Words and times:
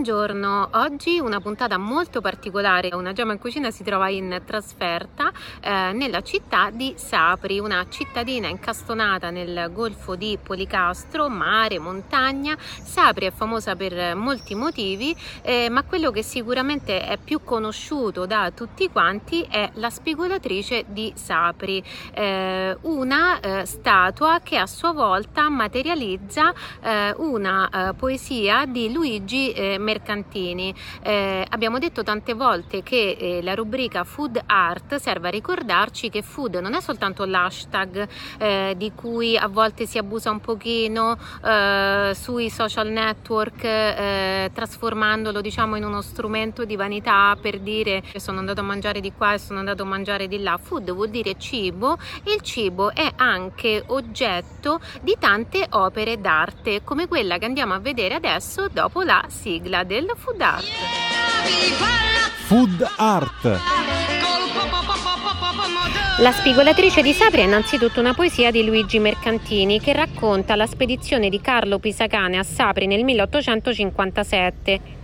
Buongiorno, 0.00 0.70
oggi 0.76 1.18
una 1.18 1.40
puntata 1.40 1.76
molto 1.76 2.22
particolare, 2.22 2.88
una 2.94 3.12
gemma 3.12 3.34
in 3.34 3.38
cucina 3.38 3.70
si 3.70 3.84
trova 3.84 4.08
in 4.08 4.40
trasferta 4.46 5.30
eh, 5.60 5.92
nella 5.92 6.22
città 6.22 6.70
di 6.70 6.94
Sapri, 6.96 7.58
una 7.58 7.84
cittadina 7.90 8.48
incastonata 8.48 9.28
nel 9.28 9.70
golfo 9.74 10.14
di 10.14 10.38
Policastro, 10.42 11.28
mare, 11.28 11.78
montagna. 11.78 12.56
Sapri 12.58 13.26
è 13.26 13.30
famosa 13.30 13.76
per 13.76 14.16
molti 14.16 14.54
motivi, 14.54 15.14
eh, 15.42 15.68
ma 15.68 15.82
quello 15.82 16.10
che 16.10 16.22
sicuramente 16.22 17.04
è 17.04 17.18
più 17.18 17.44
conosciuto 17.44 18.24
da 18.24 18.50
tutti 18.52 18.88
quanti 18.88 19.42
è 19.42 19.68
la 19.74 19.90
spigolatrice 19.90 20.86
di 20.88 21.12
Sapri, 21.14 21.84
eh, 22.14 22.74
una 22.80 23.38
eh, 23.38 23.66
statua 23.66 24.40
che 24.42 24.56
a 24.56 24.66
sua 24.66 24.92
volta 24.92 25.50
materializza 25.50 26.54
eh, 26.80 27.12
una 27.18 27.68
eh, 27.68 27.92
poesia 27.92 28.64
di 28.64 28.90
Luigi 28.90 29.48
mercantini. 29.90 30.72
Eh, 31.02 31.44
abbiamo 31.48 31.78
detto 31.78 32.04
tante 32.04 32.34
volte 32.34 32.82
che 32.82 33.16
eh, 33.18 33.42
la 33.42 33.54
rubrica 33.54 34.04
Food 34.04 34.40
Art 34.46 34.96
serve 34.96 35.28
a 35.28 35.30
ricordarci 35.30 36.10
che 36.10 36.22
food 36.22 36.54
non 36.56 36.74
è 36.74 36.80
soltanto 36.80 37.24
l'hashtag 37.24 38.08
eh, 38.38 38.74
di 38.76 38.92
cui 38.94 39.36
a 39.36 39.48
volte 39.48 39.86
si 39.86 39.98
abusa 39.98 40.30
un 40.30 40.40
pochino 40.40 41.16
eh, 41.44 42.12
sui 42.14 42.50
social 42.50 42.88
network 42.88 43.64
eh, 43.64 44.50
trasformandolo 44.52 45.40
diciamo 45.40 45.76
in 45.76 45.84
uno 45.84 46.02
strumento 46.02 46.64
di 46.64 46.76
vanità 46.76 47.36
per 47.40 47.58
dire 47.58 48.02
sono 48.16 48.38
andato 48.38 48.60
a 48.60 48.64
mangiare 48.64 49.00
di 49.00 49.12
qua 49.12 49.34
e 49.34 49.38
sono 49.38 49.58
andato 49.58 49.82
a 49.82 49.86
mangiare 49.86 50.28
di 50.28 50.40
là. 50.40 50.58
Food 50.62 50.92
vuol 50.92 51.08
dire 51.08 51.34
cibo 51.38 51.98
e 52.22 52.34
il 52.34 52.42
cibo 52.42 52.92
è 52.94 53.10
anche 53.16 53.82
oggetto 53.86 54.80
di 55.00 55.16
tante 55.18 55.66
opere 55.70 56.20
d'arte 56.20 56.82
come 56.84 57.08
quella 57.08 57.38
che 57.38 57.46
andiamo 57.46 57.74
a 57.74 57.78
vedere 57.78 58.14
adesso 58.14 58.68
dopo 58.68 59.02
la 59.02 59.24
sigla 59.28 59.79
sigla 59.80 59.84
del 59.84 60.12
Food 60.16 60.40
Art. 60.40 60.64
Food 62.46 62.88
Art. 62.96 63.60
La 66.18 66.32
spigolatrice 66.32 67.02
di 67.02 67.12
Sapri 67.12 67.40
è 67.40 67.44
innanzitutto 67.44 68.00
una 68.00 68.12
poesia 68.12 68.50
di 68.50 68.64
Luigi 68.64 68.98
Mercantini 68.98 69.80
che 69.80 69.92
racconta 69.92 70.54
la 70.54 70.66
spedizione 70.66 71.28
di 71.30 71.40
Carlo 71.40 71.78
Pisacane 71.78 72.38
a 72.38 72.42
Sapri 72.42 72.86
nel 72.86 73.04
1857. 73.04 74.98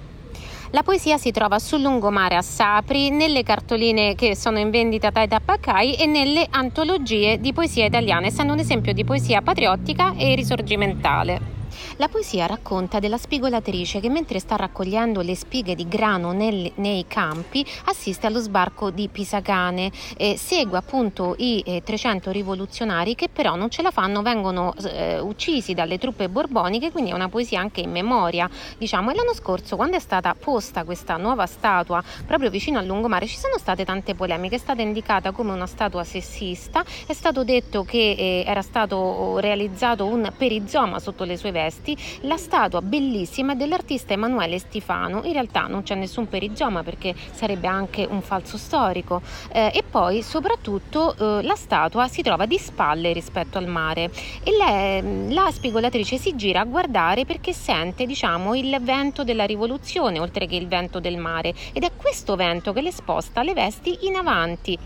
La 0.71 0.83
poesia 0.83 1.17
si 1.17 1.31
trova 1.31 1.59
sul 1.59 1.81
lungomare 1.81 2.37
a 2.37 2.43
Sapri, 2.43 3.11
nelle 3.11 3.43
cartoline 3.43 4.15
che 4.15 4.37
sono 4.37 4.59
in 4.59 4.71
vendita 4.71 5.11
dai 5.11 5.29
tappacai 5.29 5.95
e 5.95 6.07
nelle 6.07 6.47
antologie 6.51 7.41
di 7.41 7.53
poesia 7.53 7.87
italiana, 7.87 8.27
essendo 8.27 8.53
un 8.53 8.59
esempio 8.59 8.93
di 8.93 9.05
poesia 9.05 9.41
patriottica 9.41 10.15
e 10.17 10.35
risorgimentale. 10.35 11.56
La 11.97 12.09
poesia 12.09 12.47
racconta 12.47 12.99
della 12.99 13.19
spigolatrice 13.19 14.01
che 14.01 14.09
mentre 14.09 14.39
sta 14.39 14.57
raccogliendo 14.57 15.21
le 15.21 15.35
spighe 15.35 15.75
di 15.75 15.87
grano 15.89 16.33
nel, 16.33 16.73
nei 16.77 17.05
campi 17.07 17.65
assiste 17.85 18.27
allo 18.27 18.41
sbarco 18.41 18.91
di 18.91 19.09
Pisacane 19.09 19.91
e 20.17 20.37
segue 20.37 20.79
appunto 20.79 21.35
i 21.39 21.63
eh, 21.65 21.83
300 21.85 22.31
rivoluzionari 22.31 23.15
che 23.15 23.29
però 23.29 23.55
non 23.57 23.71
ce 23.71 23.83
la 23.83 23.91
fanno, 23.91 24.23
vengono 24.23 24.75
eh, 24.85 25.19
uccisi 25.19 25.75
dalle 25.75 25.99
truppe 25.99 26.29
borboniche, 26.29 26.91
quindi 26.91 27.11
è 27.11 27.15
una 27.15 27.29
poesia 27.29 27.61
anche 27.61 27.81
in 27.81 27.91
memoria. 27.91 28.49
Diciamo, 28.79 29.11
e 29.11 29.15
l'anno 29.15 29.35
scorso 29.35 29.77
quando 29.77 29.97
è 29.97 30.01
stata 30.01 30.35
posta 30.39 30.85
questa 30.85 31.17
nuova 31.17 31.47
statua 31.47 32.03
proprio 32.27 32.51
vicino 32.51 32.79
al 32.79 32.87
lungomare 32.87 33.27
ci 33.27 33.37
sono 33.37 33.59
state 33.59 33.85
tante 33.85 34.15
polemiche, 34.15 34.57
è 34.57 34.59
stata 34.59 34.83
indicata 34.83 35.33
come 35.33 35.53
una 35.53 35.67
statua 35.67 36.05
sessista, 36.05 36.85
è 37.07 37.13
stato 37.13 37.45
detto 37.45 37.85
che 37.85 38.15
eh, 38.19 38.45
era 38.47 38.63
stato 38.63 39.39
realizzato 39.39 40.07
un 40.07 40.33
perizoma 40.37 40.99
sotto 40.99 41.25
le 41.25 41.37
sue 41.37 41.51
vesti 41.51 41.66
questi 41.67 41.97
la 42.21 42.37
statua 42.37 42.81
bellissima 42.81 43.55
dell'artista 43.55 44.13
Emanuele 44.13 44.59
Stifano. 44.59 45.23
In 45.25 45.33
realtà 45.33 45.67
non 45.67 45.83
c'è 45.83 45.95
nessun 45.95 46.29
perizoma 46.29 46.83
perché 46.83 47.15
sarebbe 47.33 47.67
anche 47.67 48.07
un 48.09 48.23
falso 48.23 48.57
storico. 48.57 49.21
Eh, 49.53 49.73
e 49.75 49.83
poi 49.83 50.23
soprattutto 50.23 51.15
eh, 51.15 51.43
la 51.43 51.57
statua 51.57 52.07
si 52.09 52.23
trova 52.23 52.47
di 52.47 52.59
spalle 52.59 53.13
rispetto 53.13 53.59
al 53.59 53.67
mare 53.67 54.11
e 54.43 54.51
lei, 54.57 55.33
la 55.33 55.51
spigolatrice 55.51 56.19
si 56.19 56.37
gira 56.37 56.61
a 56.61 56.65
guardare 56.65 57.25
perché 57.25 57.53
sente 57.53 58.07
diciamo 58.07 58.55
il 58.55 58.77
vento 58.81 59.25
della 59.25 59.45
rivoluzione 59.45 60.21
oltre 60.21 60.47
che 60.47 60.57
il 60.57 60.69
vento 60.69 61.01
del 61.01 61.17
mare 61.17 61.53
ed 61.73 61.83
è 61.83 61.91
questo 61.97 62.37
vento 62.37 62.73
che 62.73 62.81
le 62.81 62.93
sposta 62.93 63.43
le 63.43 63.55
vesti 63.55 63.99
in 64.03 64.17
avanti 64.17 64.79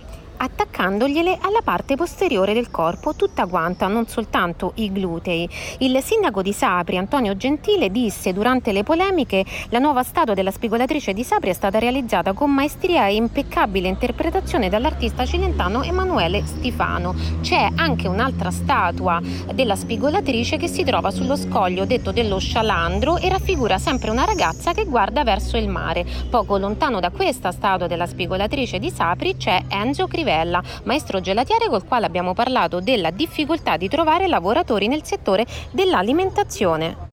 attaccandogliele 0.43 1.37
alla 1.41 1.61
parte 1.63 1.97
posteriore 1.97 2.55
del 2.55 2.71
corpo, 2.71 3.15
tutta 3.15 3.47
quanta, 3.47 3.87
non 3.89 4.07
soltanto 4.07 4.73
i 4.77 4.91
glutei. 4.91 5.49
Il 5.79 5.99
sindaco 6.03 6.41
di 6.41 6.53
Sapri, 6.53 6.97
Antonio 6.97 7.37
Gentile, 7.37 7.91
disse 7.91 8.33
durante 8.33 8.73
le 8.73 8.83
polemiche 8.83 9.45
la 9.69 9.79
nuova 9.79 10.03
statua 10.03 10.33
della 10.33 10.51
spigolatrice 10.51 11.13
di 11.13 11.25
Sapri 11.25 11.51
è 11.51 11.53
stata 11.53 11.79
realizzata 11.79 12.33
con 12.33 12.51
maestria 12.51 13.07
e 13.07 13.17
impeccabile 13.17 13.89
interpretazione 13.89 14.71
dall'artista 14.71 15.27
cilentano 15.27 15.83
Emanuele 15.83 16.43
Stifano. 16.47 17.15
C'è 17.43 17.69
anche 17.77 18.09
un'altra 18.09 18.51
statua 18.51 19.21
della 19.53 19.77
spigolatrice 19.77 20.57
che 20.57 20.69
si 20.69 20.85
trova 20.85 21.11
sullo 21.11 21.37
scoglio 21.37 21.85
detto 21.85 22.13
dello 22.13 22.39
Scialandro 22.39 23.19
e 23.19 23.29
raffigura 23.29 23.79
sempre 23.79 24.11
una 24.11 24.25
ragazza 24.25 24.73
che 24.73 24.87
guarda 24.87 25.23
verso 25.23 25.59
il 25.59 25.69
mare. 25.69 26.07
Poco 26.31 26.57
lontano 26.57 26.99
da 26.99 27.11
questa 27.11 27.53
statua 27.53 27.87
della 27.87 28.07
spigolatrice 28.07 28.79
di 28.79 28.91
Sapri 28.91 29.37
c'è 29.37 29.65
Enzo 29.69 30.07
Crivella 30.07 30.29
Rivella, 30.31 30.63
maestro 30.85 31.21
gelatiere 31.21 31.69
col 31.69 31.85
quale 31.85 32.07
abbiamo 32.07 32.35
parlato 32.35 32.79
della 32.81 33.11
difficoltà 33.11 33.77
di 33.77 33.89
trovare 33.89 34.29
lavoratori 34.29 34.87
nel 34.87 35.05
settore 35.05 35.45
dell'alimentazione. 35.73 37.09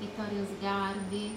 Vittorio 0.00 0.44
Sgarbi, 0.56 1.36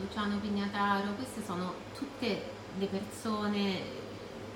Luciano 0.00 0.38
Pignataro, 0.38 1.12
queste 1.16 1.42
sono 1.44 1.74
tutte 1.94 2.42
le 2.78 2.86
persone 2.86 4.06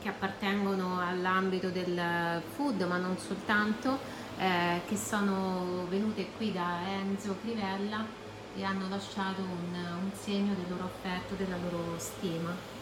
che 0.01 0.09
appartengono 0.09 0.99
all'ambito 0.99 1.69
del 1.69 2.41
food, 2.55 2.81
ma 2.83 2.97
non 2.97 3.19
soltanto, 3.19 3.99
eh, 4.39 4.81
che 4.87 4.97
sono 4.97 5.85
venute 5.91 6.29
qui 6.39 6.51
da 6.51 6.79
Enzo 6.89 7.37
Crivella 7.43 8.03
e 8.57 8.65
hanno 8.65 8.89
lasciato 8.89 9.43
un, 9.43 9.75
un 9.75 10.11
segno 10.15 10.55
del 10.55 10.65
loro 10.71 10.85
affetto, 10.85 11.35
della 11.35 11.57
loro 11.57 11.99
stima. 11.99 12.81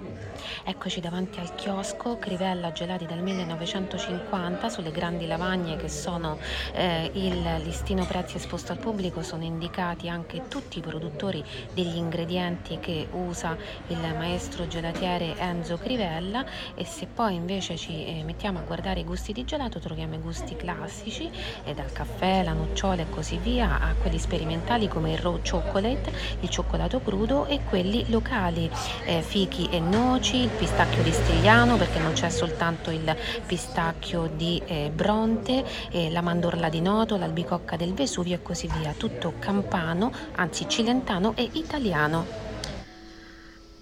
Yeah. 0.00 0.27
Eccoci 0.68 1.00
davanti 1.00 1.40
al 1.40 1.54
chiosco, 1.54 2.18
Crivella 2.18 2.72
gelati 2.72 3.06
dal 3.06 3.22
1950, 3.22 4.68
sulle 4.68 4.90
grandi 4.90 5.26
lavagne 5.26 5.76
che 5.76 5.88
sono 5.88 6.36
eh, 6.74 7.10
il 7.14 7.62
listino 7.64 8.04
prezzi 8.04 8.36
esposto 8.36 8.72
al 8.72 8.78
pubblico 8.78 9.22
sono 9.22 9.44
indicati 9.44 10.10
anche 10.10 10.42
tutti 10.46 10.76
i 10.76 10.82
produttori 10.82 11.42
degli 11.72 11.96
ingredienti 11.96 12.78
che 12.80 13.08
usa 13.12 13.56
il 13.86 13.96
maestro 13.96 14.68
gelatiere 14.68 15.38
Enzo 15.38 15.78
Crivella 15.78 16.44
e 16.74 16.84
se 16.84 17.06
poi 17.06 17.34
invece 17.34 17.78
ci 17.78 18.04
eh, 18.04 18.22
mettiamo 18.22 18.58
a 18.58 18.62
guardare 18.62 19.00
i 19.00 19.04
gusti 19.04 19.32
di 19.32 19.46
gelato 19.46 19.78
troviamo 19.78 20.16
i 20.16 20.20
gusti 20.20 20.54
classici 20.54 21.30
eh, 21.64 21.72
dal 21.72 21.90
caffè, 21.92 22.44
la 22.44 22.52
nocciola 22.52 23.00
e 23.00 23.08
così 23.08 23.38
via 23.38 23.80
a 23.80 23.94
quelli 23.94 24.18
sperimentali 24.18 24.86
come 24.86 25.12
il 25.12 25.18
raw 25.18 25.40
chocolate, 25.40 26.12
il 26.40 26.50
cioccolato 26.50 27.00
crudo 27.00 27.46
e 27.46 27.60
quelli 27.64 28.04
locali, 28.10 28.70
eh, 29.06 29.22
fichi 29.22 29.66
e 29.70 29.80
noci, 29.80 30.56
pistacchio 30.58 31.04
di 31.04 31.12
Stigliano 31.12 31.76
perché 31.76 32.00
non 32.00 32.12
c'è 32.12 32.28
soltanto 32.28 32.90
il 32.90 33.16
pistacchio 33.46 34.28
di 34.34 34.60
eh, 34.66 34.90
Bronte, 34.92 35.64
eh, 35.90 36.10
la 36.10 36.20
mandorla 36.20 36.68
di 36.68 36.80
Noto, 36.80 37.16
l'albicocca 37.16 37.76
del 37.76 37.94
Vesuvio 37.94 38.34
e 38.34 38.42
così 38.42 38.68
via, 38.78 38.92
tutto 38.96 39.34
campano, 39.38 40.12
anzi 40.34 40.68
cilentano 40.68 41.34
e 41.36 41.48
italiano. 41.52 42.47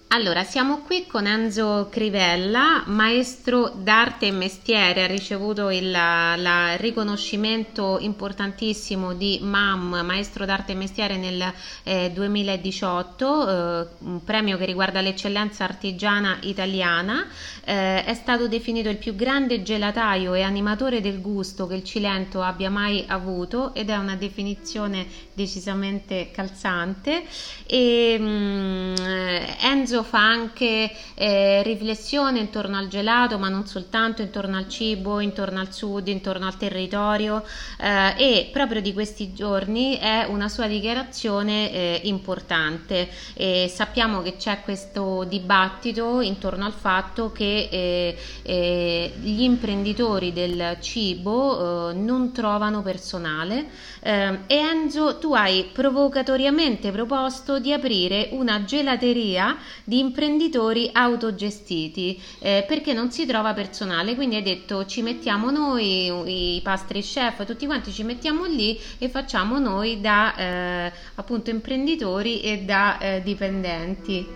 Allora, 0.09 0.45
siamo 0.45 0.83
qui 0.83 1.05
con 1.05 1.27
Enzo 1.27 1.89
Crivella, 1.91 2.83
maestro 2.85 3.73
d'arte 3.75 4.27
e 4.27 4.31
mestiere, 4.31 5.03
ha 5.03 5.05
ricevuto 5.05 5.69
il 5.69 5.91
la 5.91 6.75
riconoscimento 6.77 7.97
importantissimo 7.99 9.13
di 9.13 9.39
MAM, 9.41 9.99
maestro 10.05 10.45
d'arte 10.45 10.71
e 10.71 10.75
mestiere 10.75 11.17
nel 11.17 11.53
eh, 11.83 12.09
2018, 12.13 13.49
eh, 13.49 13.87
un 13.99 14.23
premio 14.23 14.57
che 14.57 14.63
riguarda 14.63 15.01
l'eccellenza 15.01 15.65
artigiana 15.65 16.37
italiana, 16.43 17.27
eh, 17.65 18.05
è 18.05 18.13
stato 18.13 18.47
definito 18.47 18.87
il 18.87 18.97
più 18.97 19.13
grande 19.13 19.61
gelataio 19.61 20.33
e 20.35 20.41
animatore 20.41 21.01
del 21.01 21.19
gusto 21.19 21.67
che 21.67 21.75
il 21.75 21.83
Cilento 21.83 22.41
abbia 22.41 22.69
mai 22.69 23.03
avuto 23.07 23.73
ed 23.73 23.89
è 23.89 23.97
una 23.97 24.15
definizione 24.15 25.05
decisamente 25.33 26.31
calzante. 26.31 27.25
E, 27.65 28.17
mh, 28.17 28.23
mm, 28.23 28.95
Enzo 29.59 29.96
Enzo 29.97 30.03
fa 30.03 30.19
anche 30.19 30.91
eh, 31.15 31.63
riflessione 31.63 32.39
intorno 32.39 32.77
al 32.77 32.87
gelato, 32.87 33.39
ma 33.39 33.49
non 33.49 33.65
soltanto 33.65 34.21
intorno 34.21 34.57
al 34.57 34.67
cibo, 34.67 35.19
intorno 35.19 35.59
al 35.59 35.73
sud, 35.73 36.07
intorno 36.07 36.45
al 36.45 36.57
territorio 36.57 37.43
eh, 37.79 38.13
e 38.17 38.49
proprio 38.51 38.81
di 38.81 38.93
questi 38.93 39.33
giorni 39.33 39.97
è 39.97 40.25
una 40.29 40.49
sua 40.49 40.67
dichiarazione 40.67 41.71
eh, 41.71 42.01
importante. 42.03 43.09
E 43.33 43.71
sappiamo 43.73 44.21
che 44.21 44.35
c'è 44.35 44.61
questo 44.63 45.23
dibattito 45.23 46.21
intorno 46.21 46.65
al 46.65 46.73
fatto 46.73 47.31
che 47.31 47.67
eh, 47.71 48.17
eh, 48.43 49.13
gli 49.19 49.41
imprenditori 49.41 50.31
del 50.31 50.77
cibo 50.79 51.89
eh, 51.89 51.93
non 51.93 52.31
trovano 52.31 52.81
personale 52.81 53.95
e 53.99 54.39
Enzo 54.47 55.17
tu 55.17 55.33
hai 55.33 55.69
provocatoriamente 55.73 56.91
proposto 56.91 57.59
di 57.59 57.73
aprire 57.73 58.29
una 58.31 58.63
gelateria 58.63 59.57
di 59.87 59.99
imprenditori 59.99 60.89
autogestiti 60.91 62.21
eh, 62.39 62.65
perché 62.67 62.91
non 62.91 63.09
si 63.09 63.25
trova 63.25 63.53
personale. 63.53 64.15
Quindi 64.15 64.35
hai 64.35 64.43
detto 64.43 64.85
ci 64.85 65.01
mettiamo 65.01 65.49
noi, 65.49 66.55
i 66.57 66.61
pastry 66.61 67.01
chef, 67.01 67.45
tutti 67.45 67.65
quanti 67.65 67.93
ci 67.93 68.03
mettiamo 68.03 68.43
lì 68.43 68.77
e 68.97 69.07
facciamo 69.07 69.59
noi 69.59 70.01
da 70.01 70.35
eh, 70.35 70.91
appunto 71.15 71.51
imprenditori 71.51 72.41
e 72.41 72.63
da 72.63 72.99
eh, 72.99 73.21
dipendenti. 73.23 74.27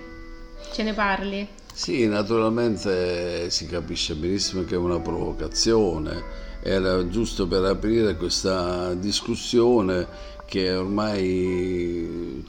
Ce 0.72 0.84
ne 0.84 0.94
parli? 0.94 1.46
Sì, 1.74 2.08
naturalmente 2.08 3.50
si 3.50 3.66
capisce 3.68 4.16
benissimo 4.16 4.64
che 4.64 4.76
è 4.76 4.78
una 4.78 5.02
provocazione 5.02 6.50
era 6.64 7.08
giusto 7.08 7.48
per 7.48 7.64
aprire 7.64 8.16
questa 8.16 8.94
discussione 8.94 10.08
che 10.46 10.76
ormai 10.76 11.91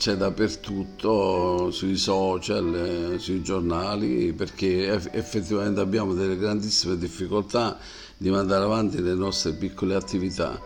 c'è 0.02 0.16
dappertutto 0.16 1.70
sui 1.70 1.96
social, 1.96 3.14
sui 3.18 3.40
giornali, 3.40 4.32
perché 4.32 4.90
effettivamente 4.90 5.78
abbiamo 5.78 6.12
delle 6.12 6.36
grandissime 6.36 6.98
difficoltà 6.98 7.78
di 8.16 8.28
mandare 8.28 8.64
avanti 8.64 9.00
le 9.00 9.14
nostre 9.14 9.52
piccole 9.52 9.94
attività 9.94 10.60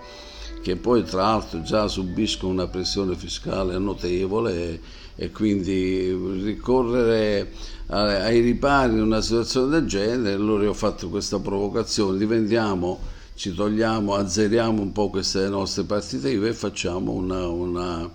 che 0.63 0.77
poi 0.77 1.05
tra 1.05 1.21
l'altro 1.21 1.61
già 1.61 1.87
subiscono 1.87 2.51
una 2.51 2.67
pressione 2.67 3.15
fiscale 3.15 3.77
notevole 3.77 4.81
e, 5.15 5.31
quindi 5.31 6.17
ricorrere 6.43 7.53
ai 7.89 8.41
ripari 8.41 8.95
in 8.95 9.03
una 9.03 9.21
situazione 9.21 9.69
del 9.69 9.87
genere, 9.87 10.33
allora 10.33 10.67
ho 10.67 10.73
fatto 10.73 11.11
questa 11.11 11.39
provocazione, 11.41 12.17
diventiamo 12.17 12.99
ci 13.35 13.55
togliamo, 13.55 14.15
azzeriamo 14.15 14.81
un 14.81 14.93
po' 14.93 15.11
queste 15.11 15.47
nostre 15.51 15.85
partite 15.85 16.31
IVA 16.31 16.47
e 16.47 16.55
facciamo 16.55 17.13
una, 17.13 17.47
una 17.47 18.11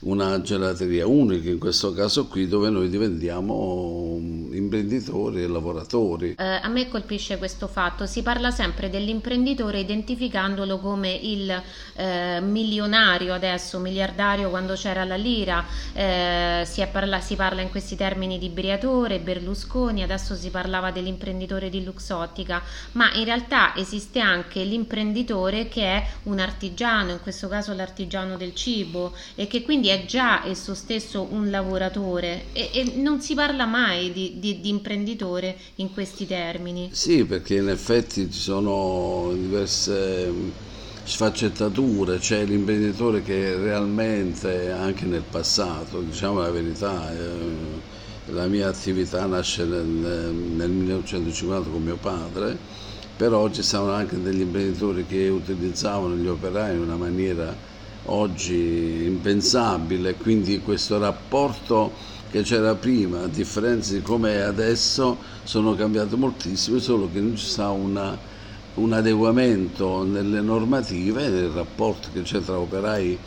una 0.00 0.40
gelateria 0.40 1.06
unica 1.06 1.48
in 1.48 1.58
questo 1.58 1.92
caso 1.92 2.26
qui 2.26 2.46
dove 2.46 2.68
noi 2.70 2.88
diventiamo 2.88 4.18
imprenditori 4.52 5.42
e 5.42 5.46
lavoratori. 5.46 6.34
Eh, 6.38 6.44
a 6.44 6.68
me 6.68 6.88
colpisce 6.88 7.38
questo 7.38 7.66
fatto, 7.66 8.06
si 8.06 8.22
parla 8.22 8.50
sempre 8.50 8.90
dell'imprenditore 8.90 9.80
identificandolo 9.80 10.78
come 10.78 11.12
il 11.12 11.62
eh, 11.94 12.40
milionario 12.40 13.34
adesso, 13.34 13.78
miliardario 13.78 14.50
quando 14.50 14.74
c'era 14.74 15.04
la 15.04 15.16
lira, 15.16 15.64
eh, 15.92 16.62
si, 16.66 16.84
parla, 16.90 17.20
si, 17.20 17.36
parla, 17.36 17.62
in 17.62 17.70
questi 17.70 17.96
termini 17.96 18.38
di 18.38 18.48
Briatore, 18.48 19.20
Berlusconi, 19.20 20.02
adesso 20.02 20.34
si 20.34 20.50
parlava 20.50 20.90
dell'imprenditore 20.90 21.70
di 21.70 21.84
Luxottica, 21.84 22.62
ma 22.92 23.12
in 23.14 23.24
realtà 23.24 23.74
esiste 23.76 24.20
anche 24.20 24.62
l'imprenditore 24.62 25.68
che 25.68 25.82
è 25.82 26.06
un 26.24 26.38
artigiano, 26.38 27.12
in 27.12 27.20
questo 27.20 27.48
caso 27.48 27.72
l'artigiano 27.74 28.36
del 28.36 28.54
cibo 28.54 29.12
e 29.34 29.46
che 29.46 29.62
quindi 29.62 29.85
è 29.88 30.04
già 30.04 30.46
esso 30.46 30.74
stesso 30.74 31.26
un 31.30 31.50
lavoratore 31.50 32.46
e, 32.52 32.70
e 32.72 32.92
non 32.96 33.20
si 33.20 33.34
parla 33.34 33.66
mai 33.66 34.12
di, 34.12 34.36
di, 34.38 34.60
di, 34.60 34.68
imprenditore 34.68 35.56
in 35.76 35.92
questi 35.92 36.26
termini. 36.26 36.90
Sì, 36.92 37.24
perché 37.24 37.56
in 37.56 37.68
effetti 37.68 38.30
ci 38.30 38.38
sono 38.38 39.32
diverse 39.34 40.26
mm, 40.28 40.48
sfaccettature, 41.04 42.18
c'è 42.18 42.44
l'imprenditore 42.44 43.22
che 43.22 43.56
realmente 43.56 44.70
anche 44.70 45.04
nel 45.04 45.24
passato, 45.28 46.00
diciamo 46.00 46.40
la 46.40 46.50
verità, 46.50 47.12
eh, 47.12 48.32
la 48.32 48.46
mia 48.46 48.68
attività 48.68 49.24
nasce 49.26 49.64
nel, 49.64 49.84
nel 49.84 50.70
1950 50.70 51.70
con 51.70 51.82
mio 51.82 51.96
padre, 51.96 52.56
però 53.16 53.50
ci 53.50 53.62
sono 53.62 53.92
anche 53.92 54.20
degli 54.20 54.40
imprenditori 54.40 55.06
che 55.06 55.28
utilizzavano 55.28 56.14
gli 56.16 56.26
operai 56.26 56.74
in 56.74 56.82
una 56.82 56.96
maniera 56.96 57.74
oggi 58.06 59.04
impensabile, 59.04 60.14
quindi 60.14 60.60
questo 60.60 60.98
rapporto 60.98 61.92
che 62.30 62.42
c'era 62.42 62.74
prima, 62.74 63.22
a 63.22 63.28
differenza 63.28 63.94
di 63.94 64.02
come 64.02 64.34
è 64.34 64.40
adesso, 64.40 65.16
sono 65.44 65.74
cambiate 65.74 66.16
moltissimo, 66.16 66.78
solo 66.78 67.08
che 67.10 67.20
non 67.20 67.36
ci 67.36 67.46
sta 67.46 67.70
una, 67.70 68.16
un 68.74 68.92
adeguamento 68.92 70.04
nelle 70.04 70.40
normative, 70.40 71.28
nel 71.28 71.50
rapporto 71.50 72.08
che 72.12 72.22
c'è 72.22 72.40
tra 72.40 72.58
operai 72.58 73.18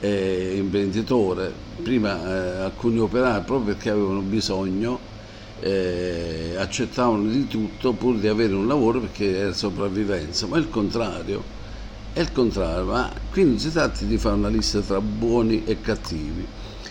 e 0.00 0.56
imprenditore. 0.56 1.52
Prima 1.82 2.22
eh, 2.24 2.62
alcuni 2.64 2.98
operai, 2.98 3.42
proprio 3.42 3.74
perché 3.74 3.90
avevano 3.90 4.20
bisogno, 4.20 4.98
eh, 5.60 6.54
accettavano 6.58 7.28
di 7.28 7.46
tutto 7.46 7.92
pur 7.94 8.18
di 8.18 8.28
avere 8.28 8.54
un 8.54 8.66
lavoro 8.66 9.00
perché 9.00 9.36
era 9.36 9.52
sopravvivenza, 9.52 10.46
ma 10.46 10.58
il 10.58 10.68
contrario 10.68 11.55
è 12.16 12.20
il 12.20 12.32
contrario, 12.32 12.84
ma 12.86 13.12
qui 13.30 13.44
non 13.44 13.58
si 13.58 13.70
tratta 13.70 14.02
di 14.06 14.16
fare 14.16 14.36
una 14.36 14.48
lista 14.48 14.80
tra 14.80 15.02
buoni 15.02 15.64
e 15.66 15.82
cattivi. 15.82 16.46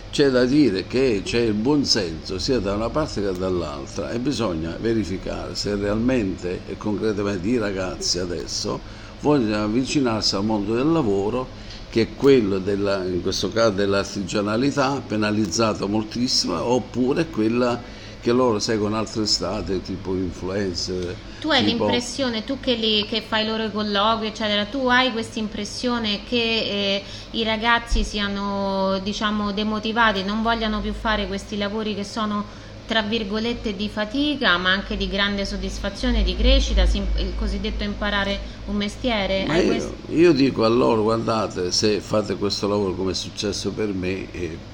C'è 0.08 0.30
da 0.30 0.44
dire 0.44 0.86
che 0.86 1.22
c'è 1.24 1.40
il 1.40 1.54
buon 1.54 1.84
senso 1.84 2.38
sia 2.38 2.60
da 2.60 2.74
una 2.74 2.90
parte 2.90 3.20
che 3.20 3.32
dall'altra 3.36 4.12
e 4.12 4.20
bisogna 4.20 4.76
verificare 4.80 5.56
se 5.56 5.74
realmente 5.74 6.60
e 6.68 6.76
concretamente 6.76 7.48
i 7.48 7.58
ragazzi 7.58 8.20
adesso 8.20 8.78
vogliono 9.20 9.64
avvicinarsi 9.64 10.36
al 10.36 10.44
mondo 10.44 10.74
del 10.76 10.92
lavoro 10.92 11.48
che 11.90 12.02
è 12.02 12.14
quello 12.14 12.58
della, 12.58 13.02
in 13.02 13.20
questo 13.20 13.50
caso 13.50 13.70
dell'artigianalità 13.72 15.02
penalizzata 15.04 15.86
moltissimo 15.86 16.62
oppure 16.62 17.26
quella 17.26 17.82
che 18.26 18.32
loro 18.32 18.58
seguono 18.58 18.96
altre 18.96 19.24
strade 19.24 19.80
tipo 19.82 20.12
influencer. 20.12 21.14
Tu 21.38 21.48
hai 21.48 21.64
tipo... 21.64 21.84
l'impressione, 21.84 22.42
tu 22.42 22.58
che, 22.58 22.74
li, 22.74 23.06
che, 23.06 23.22
fai 23.22 23.46
loro 23.46 23.62
i 23.62 23.70
colloqui, 23.70 24.26
eccetera, 24.26 24.64
tu 24.64 24.88
hai 24.88 25.12
questa 25.12 25.38
impressione 25.38 26.24
che 26.28 26.36
eh, 26.36 27.02
i 27.30 27.44
ragazzi 27.44 28.02
siano 28.02 28.98
diciamo 28.98 29.52
demotivati, 29.52 30.24
non 30.24 30.42
vogliano 30.42 30.80
più 30.80 30.92
fare 30.92 31.28
questi 31.28 31.56
lavori 31.56 31.94
che 31.94 32.02
sono 32.02 32.64
tra 32.84 33.02
virgolette 33.02 33.74
di 33.74 33.88
fatica 33.88 34.56
ma 34.58 34.70
anche 34.70 34.96
di 34.96 35.08
grande 35.08 35.44
soddisfazione, 35.44 36.24
di 36.24 36.36
crescita, 36.36 36.82
il 36.82 37.32
cosiddetto 37.36 37.84
imparare 37.84 38.38
un 38.66 38.76
mestiere. 38.76 39.42
Io, 39.42 39.94
io, 40.08 40.32
dico 40.32 40.64
a 40.64 40.68
loro 40.68 41.02
guardate 41.02 41.70
se 41.70 42.00
fate 42.00 42.34
questo 42.34 42.66
lavoro 42.66 42.94
come 42.94 43.12
è 43.12 43.14
successo 43.14 43.70
per 43.70 43.92
me 43.92 44.26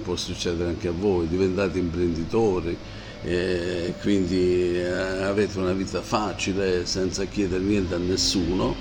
può 0.02 0.16
succedere 0.16 0.70
anche 0.70 0.88
a 0.88 0.92
voi, 0.94 1.28
diventate 1.28 1.78
imprenditori 1.78 2.76
e 3.24 3.94
quindi 4.00 4.76
eh, 4.76 5.22
avete 5.22 5.58
una 5.58 5.72
vita 5.72 6.02
facile 6.02 6.86
senza 6.86 7.24
chiedere 7.24 7.62
niente 7.62 7.94
a 7.94 7.98
nessuno 7.98 8.74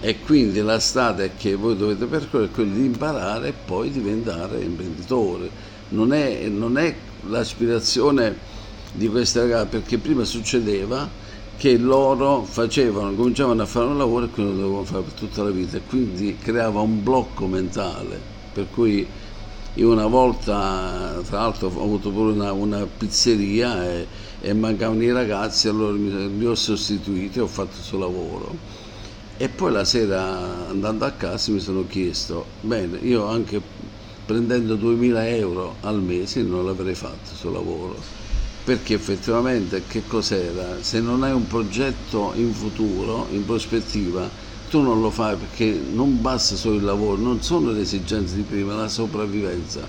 e 0.00 0.18
quindi 0.20 0.60
la 0.60 0.80
strada 0.80 1.28
che 1.28 1.54
voi 1.54 1.76
dovete 1.76 2.06
percorrere 2.06 2.50
è 2.50 2.52
quella 2.52 2.74
di 2.74 2.84
imparare 2.86 3.48
e 3.48 3.52
poi 3.52 3.90
diventare 3.90 4.60
imprenditore. 4.60 5.48
Non 5.90 6.12
è, 6.12 6.48
non 6.48 6.78
è 6.78 6.94
l'aspirazione 7.28 8.34
di 8.92 9.08
queste 9.08 9.40
ragazze 9.40 9.68
perché 9.68 9.98
prima 9.98 10.24
succedeva 10.24 11.08
che 11.56 11.76
loro 11.76 12.42
facevano, 12.42 13.14
cominciavano 13.14 13.62
a 13.62 13.66
fare 13.66 13.86
un 13.86 13.98
lavoro 13.98 14.24
e 14.24 14.30
quello 14.30 14.50
dovevano 14.50 14.84
fare 14.84 15.02
per 15.02 15.12
tutta 15.12 15.42
la 15.44 15.50
vita 15.50 15.76
e 15.76 15.82
quindi 15.86 16.36
creava 16.42 16.80
un 16.80 17.02
blocco 17.04 17.46
mentale 17.46 18.18
per 18.52 18.66
cui 18.72 19.06
io 19.74 19.90
una 19.90 20.06
volta, 20.06 21.22
tra 21.24 21.38
l'altro, 21.38 21.68
ho 21.68 21.82
avuto 21.82 22.10
pure 22.10 22.32
una, 22.32 22.52
una 22.52 22.86
pizzeria 22.86 23.90
e, 23.90 24.06
e, 24.40 24.52
mancavano 24.52 25.02
i 25.02 25.10
ragazzi, 25.10 25.66
allora 25.68 25.96
mi, 25.96 26.38
li 26.38 26.44
ho 26.44 26.54
sostituiti 26.54 27.38
e 27.38 27.42
ho 27.42 27.46
fatto 27.46 27.76
il 27.76 27.82
suo 27.82 27.98
lavoro. 27.98 28.54
E 29.38 29.48
poi 29.48 29.72
la 29.72 29.84
sera 29.84 30.68
andando 30.68 31.06
a 31.06 31.12
casa 31.12 31.52
mi 31.52 31.60
sono 31.60 31.86
chiesto, 31.86 32.44
bene, 32.60 32.98
io 32.98 33.26
anche 33.26 33.60
prendendo 34.26 34.76
2000 34.76 35.28
euro 35.28 35.76
al 35.80 36.02
mese 36.02 36.42
non 36.42 36.66
l'avrei 36.66 36.94
fatto 36.94 37.30
il 37.30 37.36
suo 37.36 37.50
lavoro, 37.50 37.96
perché 38.64 38.94
effettivamente 38.94 39.86
che 39.86 40.02
cos'era? 40.06 40.82
Se 40.82 41.00
non 41.00 41.22
hai 41.22 41.32
un 41.32 41.46
progetto 41.46 42.32
in 42.34 42.52
futuro, 42.52 43.26
in 43.30 43.44
prospettiva, 43.46 44.30
tu 44.72 44.80
non 44.80 45.02
lo 45.02 45.10
fai 45.10 45.36
perché 45.36 45.78
non 45.92 46.22
basta 46.22 46.56
solo 46.56 46.76
il 46.76 46.84
lavoro, 46.84 47.20
non 47.20 47.42
sono 47.42 47.72
le 47.72 47.82
esigenze 47.82 48.36
di 48.36 48.40
prima, 48.40 48.74
la 48.74 48.88
sopravvivenza, 48.88 49.86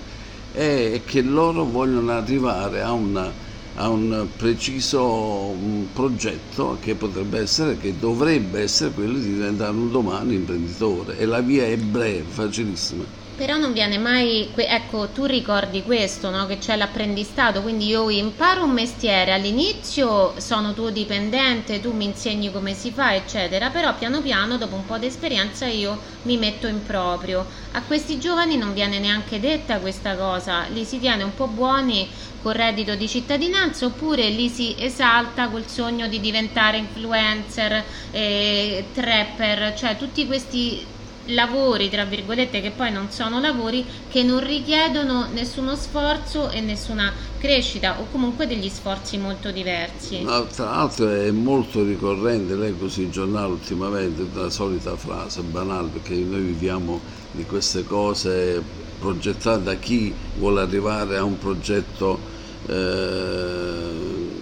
è 0.52 1.00
che 1.06 1.22
loro 1.22 1.64
vogliono 1.64 2.12
arrivare 2.12 2.82
a, 2.82 2.92
una, 2.92 3.32
a 3.76 3.88
un 3.88 4.26
preciso 4.36 5.54
progetto 5.94 6.76
che 6.82 6.94
potrebbe 6.96 7.38
essere, 7.38 7.78
che 7.78 7.94
dovrebbe 7.98 8.60
essere 8.60 8.90
quello 8.90 9.18
di 9.18 9.32
diventare 9.32 9.70
un 9.70 9.90
domani 9.90 10.34
imprenditore 10.34 11.16
e 11.16 11.24
la 11.24 11.40
via 11.40 11.64
è 11.64 11.78
breve, 11.78 12.24
facilissima. 12.28 13.23
Però 13.36 13.56
non 13.56 13.72
viene 13.72 13.98
mai, 13.98 14.48
ecco, 14.54 15.08
tu 15.08 15.24
ricordi 15.24 15.82
questo, 15.82 16.30
no? 16.30 16.46
che 16.46 16.58
c'è 16.58 16.76
l'apprendistato, 16.76 17.62
quindi 17.62 17.86
io 17.86 18.08
imparo 18.08 18.62
un 18.62 18.70
mestiere, 18.70 19.32
all'inizio 19.32 20.38
sono 20.38 20.72
tuo 20.72 20.90
dipendente, 20.90 21.80
tu 21.80 21.92
mi 21.92 22.04
insegni 22.04 22.52
come 22.52 22.74
si 22.74 22.92
fa, 22.92 23.12
eccetera, 23.12 23.70
però 23.70 23.92
piano 23.96 24.20
piano, 24.20 24.56
dopo 24.56 24.76
un 24.76 24.86
po' 24.86 24.98
di 24.98 25.06
esperienza, 25.06 25.66
io 25.66 25.98
mi 26.22 26.36
metto 26.36 26.68
in 26.68 26.84
proprio. 26.84 27.44
A 27.72 27.82
questi 27.82 28.20
giovani 28.20 28.56
non 28.56 28.72
viene 28.72 29.00
neanche 29.00 29.40
detta 29.40 29.78
questa 29.78 30.14
cosa, 30.14 30.66
li 30.72 30.84
si 30.84 31.00
tiene 31.00 31.24
un 31.24 31.34
po' 31.34 31.48
buoni 31.48 32.08
col 32.40 32.54
reddito 32.54 32.94
di 32.94 33.08
cittadinanza 33.08 33.86
oppure 33.86 34.28
li 34.28 34.48
si 34.48 34.76
esalta 34.78 35.48
col 35.48 35.66
sogno 35.66 36.06
di 36.06 36.20
diventare 36.20 36.76
influencer, 36.76 37.82
eh, 38.12 38.84
trapper, 38.92 39.74
cioè 39.74 39.96
tutti 39.96 40.24
questi 40.26 40.92
lavori, 41.26 41.88
tra 41.88 42.04
virgolette, 42.04 42.60
che 42.60 42.70
poi 42.70 42.92
non 42.92 43.10
sono 43.10 43.40
lavori, 43.40 43.84
che 44.10 44.22
non 44.22 44.44
richiedono 44.44 45.28
nessuno 45.32 45.74
sforzo 45.76 46.50
e 46.50 46.60
nessuna 46.60 47.12
crescita 47.38 48.00
o 48.00 48.06
comunque 48.10 48.46
degli 48.46 48.68
sforzi 48.68 49.18
molto 49.18 49.50
diversi. 49.50 50.22
No, 50.22 50.46
tra 50.46 50.66
l'altro 50.66 51.10
è 51.10 51.30
molto 51.30 51.82
ricorrente, 51.82 52.54
leggo 52.54 52.88
sui 52.88 53.10
giornali 53.10 53.52
ultimamente, 53.52 54.26
la 54.32 54.50
solita 54.50 54.96
frase 54.96 55.42
banale, 55.42 55.88
perché 55.88 56.14
noi 56.14 56.42
viviamo 56.42 57.00
di 57.32 57.44
queste 57.44 57.84
cose 57.84 58.62
progettate 58.98 59.62
da 59.62 59.74
chi 59.74 60.14
vuole 60.38 60.62
arrivare 60.62 61.16
a 61.16 61.24
un 61.24 61.38
progetto 61.38 62.18
eh, 62.66 64.32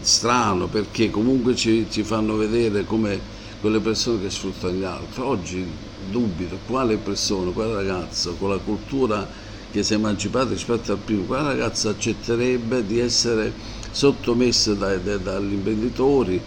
strano, 0.00 0.66
perché 0.68 1.10
comunque 1.10 1.56
ci, 1.56 1.86
ci 1.90 2.02
fanno 2.02 2.36
vedere 2.36 2.84
come 2.84 3.33
quelle 3.64 3.80
persone 3.80 4.20
che 4.20 4.28
sfruttano 4.28 4.74
gli 4.74 4.82
altri. 4.82 5.22
Oggi 5.22 5.64
dubito 6.10 6.58
quale 6.66 6.98
persona, 6.98 7.50
quale 7.50 7.72
ragazzo 7.72 8.34
con 8.34 8.50
la 8.50 8.58
cultura 8.58 9.26
che 9.72 9.82
si 9.82 9.94
è 9.94 9.96
emancipata 9.96 10.50
rispetto 10.50 10.92
al 10.92 10.98
primo, 10.98 11.22
quale 11.22 11.44
ragazzo 11.44 11.88
accetterebbe 11.88 12.84
di 12.84 12.98
essere 12.98 13.54
sottomessa 13.90 14.74
dai, 14.74 15.02
dai, 15.02 15.22
dagli 15.22 15.54
imprenditori? 15.54 16.38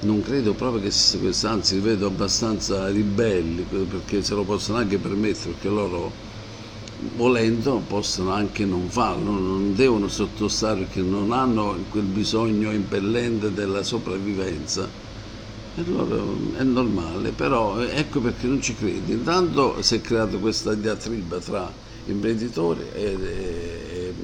Non 0.00 0.20
credo 0.20 0.52
proprio 0.52 0.82
che 0.82 0.90
sia 0.90 1.18
anzi 1.48 1.76
li 1.76 1.80
vedo 1.80 2.08
abbastanza 2.08 2.90
ribelli 2.90 3.62
perché 3.62 4.22
se 4.22 4.34
lo 4.34 4.44
possono 4.44 4.76
anche 4.76 4.98
permettere, 4.98 5.52
perché 5.52 5.68
loro 5.70 6.12
volendo 7.16 7.82
possono 7.88 8.32
anche 8.32 8.66
non 8.66 8.90
farlo, 8.90 9.30
non 9.30 9.74
devono 9.74 10.08
sottostare 10.08 10.80
perché 10.80 11.00
non 11.00 11.32
hanno 11.32 11.74
quel 11.88 12.04
bisogno 12.04 12.70
impellente 12.70 13.50
della 13.50 13.82
sopravvivenza 13.82 15.04
allora 15.76 16.22
è 16.56 16.62
normale, 16.62 17.30
però 17.30 17.80
ecco 17.80 18.20
perché 18.20 18.46
non 18.46 18.62
ci 18.62 18.74
credi. 18.74 19.12
Intanto 19.12 19.82
si 19.82 19.96
è 19.96 20.00
creata 20.00 20.36
questa 20.38 20.74
diatriba 20.74 21.38
tra 21.38 21.70
imprenditori 22.06 22.80
e, 22.94 23.02
e, 23.02 24.14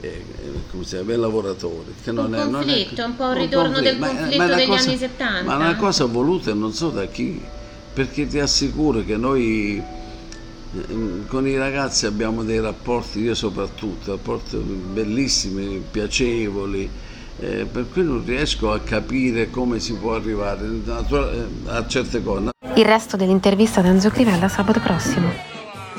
e, 0.00 0.24
e 0.90 1.16
lavoratori. 1.16 1.94
Che 2.02 2.12
non 2.12 2.26
un 2.26 2.34
è, 2.34 2.50
conflitto, 2.50 3.00
non 3.02 3.04
è, 3.04 3.04
un 3.04 3.16
po' 3.16 3.30
il 3.30 3.36
ritorno 3.36 3.72
conflitto, 3.72 3.98
del 3.98 3.98
conflitto 3.98 4.36
ma, 4.36 4.46
ma 4.46 4.54
degli 4.54 4.66
cosa, 4.66 4.88
anni 4.88 4.98
70. 4.98 5.42
Ma 5.42 5.56
una 5.56 5.76
cosa 5.76 6.04
voluta 6.04 6.54
non 6.54 6.72
so 6.72 6.90
da 6.90 7.06
chi, 7.06 7.42
perché 7.92 8.26
ti 8.26 8.38
assicuro 8.38 9.04
che 9.04 9.16
noi 9.16 9.76
eh, 9.76 11.26
con 11.26 11.46
i 11.48 11.56
ragazzi 11.56 12.06
abbiamo 12.06 12.44
dei 12.44 12.60
rapporti, 12.60 13.20
io 13.20 13.34
soprattutto, 13.34 14.12
rapporti 14.12 14.56
bellissimi, 14.56 15.82
piacevoli 15.90 16.88
eh, 17.40 17.64
per 17.64 17.88
cui 17.90 18.04
non 18.04 18.24
riesco 18.24 18.72
a 18.72 18.80
capire 18.80 19.50
come 19.50 19.80
si 19.80 19.94
può 19.94 20.14
arrivare 20.14 20.64
eh, 20.64 21.46
a 21.66 21.86
certe 21.86 22.22
cose. 22.22 22.50
Il 22.74 22.84
resto 22.84 23.16
dell'intervista 23.16 23.80
da 23.80 23.88
Enzo 23.88 24.10
Crivella 24.10 24.48
sabato 24.48 24.80
prossimo. 24.80 25.30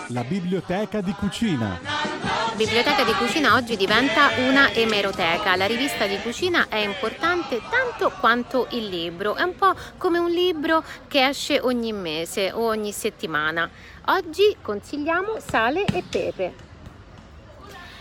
La 0.10 0.24
biblioteca 0.24 1.02
di 1.02 1.14
cucina. 1.14 1.80
La 1.82 2.54
biblioteca 2.56 3.04
di 3.04 3.12
cucina 3.14 3.56
oggi 3.56 3.76
diventa 3.76 4.30
una 4.48 4.72
emeroteca. 4.72 5.56
La 5.56 5.66
rivista 5.66 6.06
di 6.06 6.18
cucina 6.22 6.68
è 6.70 6.78
importante 6.78 7.60
tanto 7.70 8.14
quanto 8.20 8.68
il 8.72 8.88
libro. 8.88 9.36
È 9.36 9.44
un 9.44 9.56
po' 9.56 9.74
come 9.98 10.20
un 10.20 10.30
libro 10.30 10.84
che 11.08 11.28
esce 11.28 11.60
ogni 11.60 11.92
mese 11.92 12.52
o 12.54 12.66
ogni 12.66 12.92
settimana. 12.92 13.70
Oggi 14.08 14.56
consigliamo 14.62 15.38
sale 15.40 15.86
e 15.86 16.04
pepe. 16.08 16.65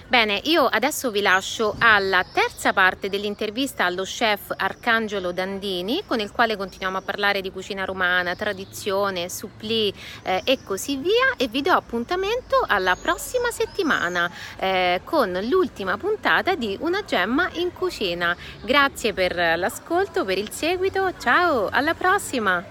Bene, 0.06 0.38
io 0.44 0.66
adesso 0.66 1.10
vi 1.10 1.22
lascio 1.22 1.74
alla 1.78 2.22
terza 2.30 2.74
parte 2.74 3.08
dell'intervista 3.08 3.86
allo 3.86 4.02
chef 4.02 4.52
Arcangelo 4.54 5.32
Dandini, 5.32 6.02
con 6.06 6.20
il 6.20 6.30
quale 6.30 6.56
continuiamo 6.56 6.98
a 6.98 7.00
parlare 7.00 7.40
di 7.40 7.50
cucina 7.50 7.86
romana, 7.86 8.36
tradizione, 8.36 9.30
supplì 9.30 9.92
eh, 10.22 10.42
e 10.44 10.62
così 10.62 10.96
via 10.98 11.32
e 11.38 11.48
vi 11.48 11.62
do 11.62 11.72
appuntamento 11.72 12.62
alla 12.66 12.96
prossima 13.00 13.50
settimana 13.50 14.30
eh, 14.58 15.00
con 15.04 15.32
l'ultima 15.48 15.96
puntata 15.96 16.54
di 16.54 16.76
Una 16.80 17.02
gemma 17.02 17.48
in 17.54 17.72
cucina. 17.72 18.36
Grazie 18.62 19.14
per 19.14 19.34
l'ascolto, 19.56 20.26
per 20.26 20.36
il 20.36 20.50
seguito, 20.50 21.14
ciao, 21.18 21.68
alla 21.70 21.94
prossima! 21.94 22.62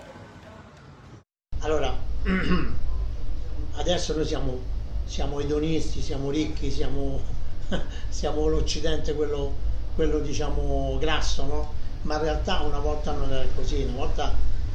Allora, 1.61 1.91
adesso 3.77 4.15
noi 4.15 4.25
siamo 4.25 4.72
siamo 5.13 5.39
edonisti, 5.39 6.01
siamo 6.01 6.31
ricchi, 6.31 6.71
siamo, 6.71 7.21
siamo 8.09 8.47
l'Occidente 8.47 9.13
quello, 9.13 9.53
quello, 9.93 10.17
diciamo 10.17 10.97
grasso, 10.99 11.45
no? 11.45 11.73
Ma 12.01 12.15
in 12.15 12.21
realtà 12.21 12.61
una 12.61 12.79
volta 12.79 13.11
non 13.11 13.31
era 13.31 13.45
così, 13.55 13.83
una 13.83 13.97
volta 13.97 14.33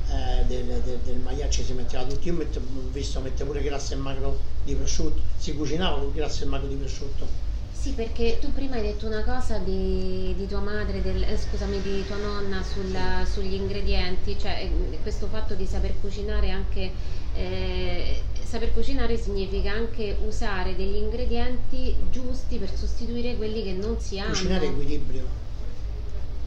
eh, 0.08 0.44
del, 0.46 0.64
del, 0.64 0.98
del 1.02 1.16
maiaccio 1.16 1.64
si 1.64 1.72
metteva 1.72 2.04
tutto, 2.04 2.28
io 2.28 2.38
ho 2.38 2.70
visto 2.92 3.18
mettere 3.18 3.46
pure 3.46 3.62
grasso 3.62 3.94
e 3.94 3.96
magro 3.96 4.38
di 4.62 4.76
prosciutto, 4.76 5.20
si 5.38 5.56
cucinava 5.56 5.98
con 5.98 6.12
grasso 6.12 6.44
e 6.44 6.46
magro 6.46 6.68
di 6.68 6.76
prosciutto. 6.76 7.47
Sì, 7.88 7.94
perché 7.94 8.36
tu 8.38 8.52
prima 8.52 8.76
hai 8.76 8.82
detto 8.82 9.06
una 9.06 9.22
cosa 9.22 9.56
di, 9.56 10.34
di 10.36 10.46
tua 10.46 10.60
madre, 10.60 11.00
del, 11.00 11.22
eh, 11.22 11.38
scusami, 11.38 11.80
di 11.80 12.04
tua 12.04 12.18
nonna 12.18 12.62
sul, 12.62 12.94
sugli 13.24 13.54
ingredienti, 13.54 14.38
cioè 14.38 14.68
eh, 14.70 14.98
questo 15.00 15.26
fatto 15.26 15.54
di 15.54 15.64
saper 15.64 15.94
cucinare 15.98 16.50
anche 16.50 16.90
eh, 17.34 18.20
saper 18.44 18.74
cucinare 18.74 19.16
significa 19.16 19.72
anche 19.72 20.18
usare 20.26 20.76
degli 20.76 20.96
ingredienti 20.96 21.96
giusti 22.10 22.58
per 22.58 22.70
sostituire 22.76 23.36
quelli 23.36 23.62
che 23.62 23.72
non 23.72 23.98
si 23.98 24.18
hanno. 24.20 24.32
Cucinare 24.32 24.66
equilibrio. 24.66 25.24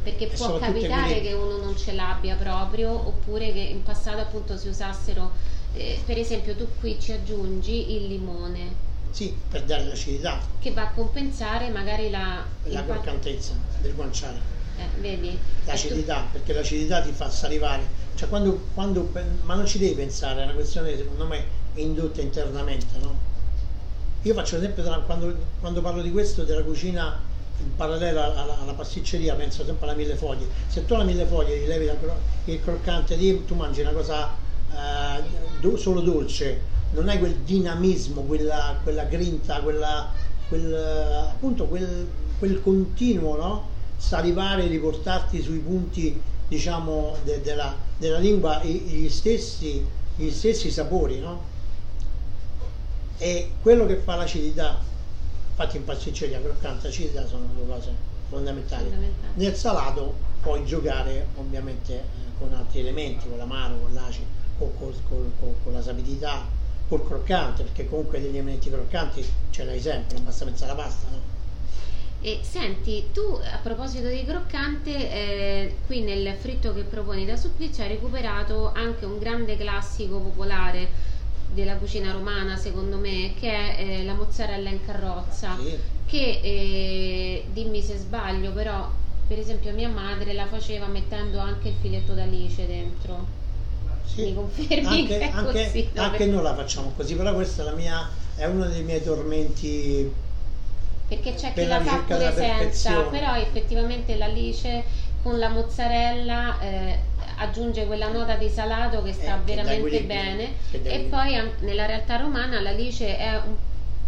Perché 0.03 0.27
può 0.27 0.59
capitare 0.59 1.21
che 1.21 1.33
uno 1.33 1.57
non 1.57 1.75
ce 1.75 1.93
l'abbia 1.93 2.35
proprio, 2.35 2.91
oppure 2.91 3.51
che 3.51 3.61
in 3.61 3.81
passato 3.81 4.19
appunto 4.19 4.57
si 4.57 4.67
usassero, 4.67 5.31
eh, 5.73 5.97
per 6.05 6.19
esempio 6.19 6.55
tu 6.55 6.67
qui 6.79 6.97
ci 6.99 7.11
aggiungi 7.11 7.95
il 7.95 8.05
limone. 8.09 8.89
Sì, 9.11 9.35
per 9.49 9.63
dare 9.63 9.85
l'acidità. 9.85 10.39
Che 10.59 10.71
va 10.71 10.83
a 10.83 10.91
compensare 10.91 11.69
magari 11.69 12.09
la... 12.09 12.43
La 12.63 12.83
croccantezza 12.83 13.53
del 13.81 13.93
guanciale. 13.93 14.39
Eh, 14.77 14.99
vedi? 14.99 15.37
L'acidità, 15.65 16.21
tu... 16.21 16.31
perché 16.31 16.53
l'acidità 16.53 17.01
ti 17.01 17.11
fa 17.11 17.29
salivare. 17.29 17.99
Cioè 18.15 18.29
quando, 18.29 18.67
quando, 18.73 19.11
ma 19.43 19.55
non 19.55 19.65
ci 19.67 19.77
devi 19.77 19.93
pensare, 19.93 20.41
è 20.41 20.43
una 20.45 20.53
questione 20.53 20.95
secondo 20.95 21.25
me 21.27 21.43
indotta 21.75 22.21
internamente. 22.21 22.97
No? 22.99 23.29
Io 24.23 24.33
faccio 24.33 24.55
l'esempio 24.55 24.83
quando, 25.05 25.35
quando, 25.59 25.81
parlo 25.81 26.01
di 26.01 26.11
questo, 26.11 26.43
della 26.43 26.63
cucina 26.63 27.19
in 27.59 27.75
parallelo 27.75 28.21
alla, 28.21 28.59
alla, 28.59 28.73
pasticceria, 28.73 29.35
penso 29.35 29.65
sempre 29.65 29.87
alla 29.87 29.95
mille 29.95 30.15
foglie. 30.15 30.47
Se 30.67 30.85
tu 30.85 30.93
alla 30.93 31.03
mille 31.03 31.25
foglie 31.25 31.57
gli 31.57 31.67
levi 31.67 31.89
il 32.45 32.61
croccante, 32.61 33.17
tu 33.45 33.55
mangi 33.55 33.81
una 33.81 33.91
cosa 33.91 34.29
eh, 34.71 35.23
do, 35.59 35.75
solo 35.77 36.01
dolce, 36.01 36.61
non 36.91 37.09
hai 37.09 37.19
quel 37.19 37.35
dinamismo, 37.37 38.21
quella, 38.21 38.77
quella 38.83 39.03
grinta, 39.05 39.61
quella, 39.61 40.11
quel, 40.47 40.73
appunto 41.29 41.65
quel, 41.65 42.07
quel 42.37 42.61
continuo 42.61 43.35
no? 43.35 43.67
salivare, 43.97 44.67
riportarti 44.67 45.41
sui 45.41 45.59
punti 45.59 46.21
diciamo 46.47 47.15
de, 47.23 47.41
della, 47.41 47.75
della, 47.97 48.17
lingua 48.17 48.61
gli 48.63 49.09
stessi, 49.09 49.85
gli 50.15 50.29
stessi 50.29 50.69
sapori. 50.69 51.19
No? 51.19 51.49
e 53.21 53.51
quello 53.61 53.85
che 53.85 53.97
fa 53.97 54.15
l'acidità 54.15 54.79
infatti 55.51 55.77
in 55.77 55.83
pasticceria 55.83 56.41
croccante 56.41 56.87
e 56.87 56.89
acidità 56.89 57.27
sono 57.27 57.49
due 57.53 57.67
cose 57.67 57.93
fondamentali. 58.29 58.85
fondamentali. 58.85 59.33
nel 59.35 59.55
salato 59.55 60.15
puoi 60.41 60.65
giocare 60.65 61.27
ovviamente 61.35 61.93
eh, 61.93 62.03
con 62.39 62.51
altri 62.51 62.79
elementi 62.79 63.29
con 63.29 63.37
l'amaro, 63.37 63.77
con 63.77 63.93
l'acido 63.93 64.25
o 64.57 64.71
col, 64.79 64.95
col, 65.07 65.31
col, 65.39 65.53
con 65.63 65.73
la 65.73 65.83
sapidità 65.83 66.47
col 66.91 67.05
croccante 67.05 67.63
perché 67.63 67.87
comunque 67.87 68.19
degli 68.19 68.35
elementi 68.35 68.69
croccanti 68.69 69.25
ce 69.49 69.63
l'hai 69.63 69.79
sempre 69.79 70.15
non 70.15 70.25
basta 70.25 70.43
pensare 70.43 70.71
alla 70.73 70.83
pasta 70.83 71.07
no? 71.09 71.19
E 72.23 72.41
senti, 72.43 73.05
tu 73.11 73.39
a 73.41 73.57
proposito 73.63 74.07
di 74.07 74.23
croccante, 74.23 74.91
eh, 74.91 75.75
qui 75.87 76.01
nel 76.01 76.35
fritto 76.39 76.71
che 76.71 76.83
proponi 76.83 77.25
da 77.25 77.35
supplì 77.35 77.73
ci 77.73 77.81
hai 77.81 77.87
recuperato 77.87 78.71
anche 78.75 79.05
un 79.05 79.17
grande 79.17 79.57
classico 79.57 80.19
popolare 80.19 81.09
della 81.51 81.77
cucina 81.77 82.11
romana 82.11 82.57
secondo 82.57 82.97
me 82.97 83.33
che 83.39 83.49
è 83.49 83.75
eh, 83.79 84.03
la 84.03 84.13
mozzarella 84.13 84.69
in 84.69 84.85
carrozza 84.85 85.57
sì. 85.59 85.75
che 86.05 86.39
eh, 86.43 87.45
dimmi 87.51 87.81
se 87.81 87.97
sbaglio 87.97 88.51
però 88.51 88.89
per 89.27 89.39
esempio 89.39 89.73
mia 89.73 89.89
madre 89.89 90.33
la 90.33 90.45
faceva 90.45 90.85
mettendo 90.85 91.39
anche 91.39 91.69
il 91.69 91.75
filetto 91.81 92.13
d'alice 92.13 92.67
dentro 92.67 93.40
sì. 94.05 94.21
mi 94.23 94.33
confermi 94.35 94.85
anche, 94.85 95.29
anche, 95.29 95.63
così, 95.65 95.89
anche 95.95 96.25
noi 96.25 96.43
la 96.43 96.55
facciamo 96.55 96.91
così 96.95 97.15
però 97.15 97.33
questa 97.33 97.69
è 97.69 97.75
mia 97.75 98.09
è 98.35 98.45
uno 98.45 98.65
dei 98.65 98.83
miei 98.83 99.03
tormenti 99.03 100.11
perché 101.07 101.35
c'è 101.35 101.49
chi 101.49 101.53
Per 101.55 101.67
la, 101.67 101.77
la 101.77 101.83
fa 101.83 101.97
pure 101.97 102.33
senza, 102.33 103.01
però 103.01 103.35
effettivamente 103.35 104.15
l'alice 104.15 104.83
con 105.21 105.37
la 105.37 105.49
mozzarella 105.49 106.59
eh, 106.61 106.99
aggiunge 107.37 107.85
quella 107.85 108.07
nota 108.09 108.35
di 108.35 108.49
salato 108.49 109.03
che 109.03 109.13
sta 109.13 109.35
Eh, 109.35 109.39
veramente 109.43 110.01
bene. 110.03 110.53
che 110.71 110.81
dà 110.81 110.89
e 110.89 110.99
poi 111.09 111.51
nella 111.59 111.85
realtà 111.85 112.17
romana 112.17 112.61
l'alice 112.61 113.17
è 113.17 113.35
un, 113.45 113.55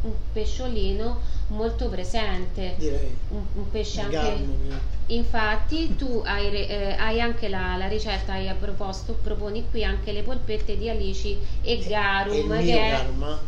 un 0.04 0.14
pesciolino 0.32 1.20
molto 1.48 1.88
presente, 1.90 2.76
direi. 2.78 3.16
un, 3.30 3.44
un 3.56 3.70
pesce 3.70 4.02
anche... 4.02 4.16
garmo, 4.16 4.56
eh. 4.70 4.92
Infatti 5.14 5.96
tu 5.98 6.22
hai, 6.26 6.50
eh, 6.66 6.94
hai 6.98 7.20
anche 7.20 7.50
la, 7.50 7.76
la 7.76 7.88
ricetta, 7.88 8.34
hai 8.34 8.54
proposto, 8.56 9.14
proponi 9.22 9.66
qui 9.70 9.84
anche 9.84 10.12
le 10.14 10.24
polpette 10.24 10.78
di 10.78 10.90
alici 10.90 11.38
e 11.62 11.80
garum, 11.86 12.54
E 12.54 12.64
che 12.64 12.80
è... 12.80 12.90
garum. 12.90 13.40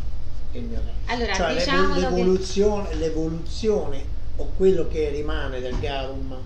Allora, 1.06 1.34
Cioè, 1.34 1.46
l'evo- 1.48 1.58
diciamolo 1.58 1.94
che- 1.94 2.00
l'evoluzione, 2.00 2.94
l'evoluzione 2.94 4.04
o 4.36 4.52
quello 4.56 4.86
che 4.88 5.08
rimane 5.10 5.60
del 5.60 5.78
garum 5.78 6.36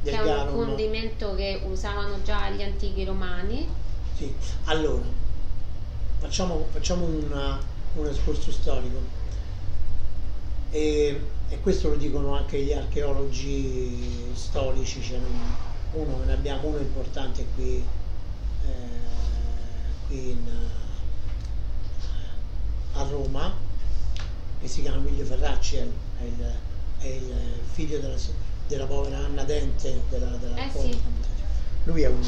del 0.00 0.12
che 0.14 0.18
è 0.18 0.22
un 0.22 0.26
garum 0.26 0.64
condimento 0.66 1.34
che 1.34 1.60
usavano 1.64 2.22
già 2.22 2.50
gli 2.50 2.62
antichi 2.62 3.04
romani. 3.04 3.66
Sì, 4.16 4.32
allora 4.64 5.04
facciamo, 6.18 6.66
facciamo 6.72 7.06
una- 7.06 7.60
un 7.96 8.06
escorso 8.08 8.50
storico 8.52 8.98
e, 10.70 11.20
e 11.48 11.60
questo 11.60 11.88
lo 11.88 11.96
dicono 11.96 12.34
anche 12.34 12.60
gli 12.62 12.72
archeologi 12.72 14.32
storici, 14.34 15.02
ce 15.02 15.18
n'è 15.18 15.26
uno, 15.92 16.24
ne 16.24 16.32
abbiamo 16.32 16.68
uno 16.68 16.78
importante 16.78 17.46
qui, 17.54 17.76
eh, 17.76 18.68
qui 20.06 20.30
in, 20.30 20.48
a 22.94 23.02
Roma 23.08 23.52
che 24.60 24.68
si 24.68 24.82
chiama 24.82 24.98
Emilio 24.98 25.24
Ferracci, 25.24 25.76
è 25.76 25.82
il, 26.22 26.52
è 26.98 27.06
il- 27.06 27.34
figlio 27.72 27.98
della, 27.98 28.16
della 28.68 28.86
povera 28.86 29.18
Anna 29.18 29.44
Dente 29.44 30.00
della, 30.08 30.30
della 30.40 30.64
Eh 30.66 30.70
sì. 30.70 30.98
Lui 31.84 32.02
è 32.02 32.08
un, 32.08 32.22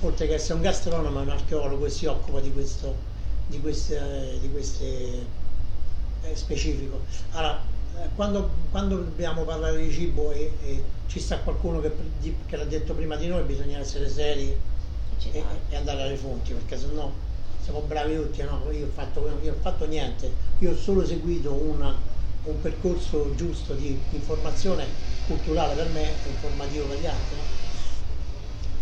oltre 0.00 0.26
che 0.26 0.34
essere 0.34 0.54
un 0.54 0.62
gastronomo, 0.62 1.20
è 1.20 1.22
un 1.22 1.28
archeologo 1.30 1.86
e 1.86 1.90
si 1.90 2.06
occupa 2.06 2.40
di 2.40 2.52
questo, 2.52 2.94
di 3.46 3.60
queste, 3.60 4.38
di 4.40 4.50
queste 4.50 5.26
eh, 6.22 6.34
specifico. 6.34 7.00
Allora, 7.32 7.60
eh, 7.96 8.08
quando, 8.14 8.50
quando 8.70 8.96
dobbiamo 8.96 9.44
parlare 9.44 9.78
di 9.80 9.92
cibo 9.92 10.32
e, 10.32 10.50
e 10.64 10.82
ci 11.06 11.20
sta 11.20 11.38
qualcuno 11.38 11.80
che, 11.80 11.92
di- 12.18 12.36
che 12.46 12.56
l'ha 12.56 12.64
detto 12.64 12.94
prima 12.94 13.16
di 13.16 13.26
noi, 13.28 13.42
bisogna 13.44 13.78
essere 13.78 14.08
seri 14.08 14.56
e, 15.32 15.42
e 15.68 15.76
andare 15.76 16.02
alle 16.02 16.16
fonti, 16.16 16.52
perché 16.52 16.78
sennò 16.78 17.10
siamo 17.62 17.80
bravi 17.80 18.14
tutti, 18.16 18.42
no? 18.42 18.70
Io 18.72 18.86
ho 18.86 18.90
fatto, 18.90 19.38
io 19.42 19.52
ho 19.52 19.56
fatto 19.60 19.86
niente, 19.86 20.30
io 20.58 20.72
ho 20.72 20.76
solo 20.76 21.04
seguito 21.06 21.52
una- 21.52 21.96
un 22.44 22.60
percorso 22.60 23.34
giusto 23.34 23.74
di 23.74 23.98
informazione 24.10 24.86
culturale 25.26 25.74
per 25.74 25.88
me 25.88 26.22
e 26.24 26.28
informativo 26.28 26.86
per 26.86 26.98
gli 26.98 27.06
altri. 27.06 27.36
no? 27.36 27.42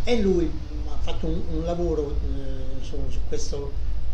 E 0.05 0.21
lui 0.21 0.51
ha 0.89 0.97
fatto 1.01 1.27
un, 1.27 1.43
un 1.59 1.65
lavoro 1.65 2.11
eh, 2.11 2.83
su, 2.83 2.97
su 3.09 3.21
questo 3.29 3.71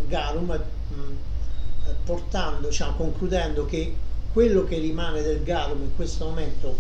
garum, 0.07 0.51
eh, 0.53 1.95
portando, 2.05 2.69
diciamo, 2.69 2.93
concludendo 2.97 3.65
che 3.65 3.95
quello 4.33 4.65
che 4.65 4.79
rimane 4.79 5.23
del 5.23 5.43
garum 5.43 5.83
in 5.83 5.95
questo 5.97 6.27
momento 6.27 6.77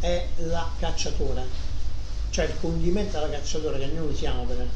è 0.00 0.26
la 0.38 0.68
cacciatora, 0.78 1.42
cioè 2.30 2.44
il 2.46 2.54
condimento 2.60 3.16
alla 3.18 3.28
cacciatora 3.30 3.78
che 3.78 3.86
noi 3.86 4.08
usiamo 4.08 4.44
per, 4.44 4.66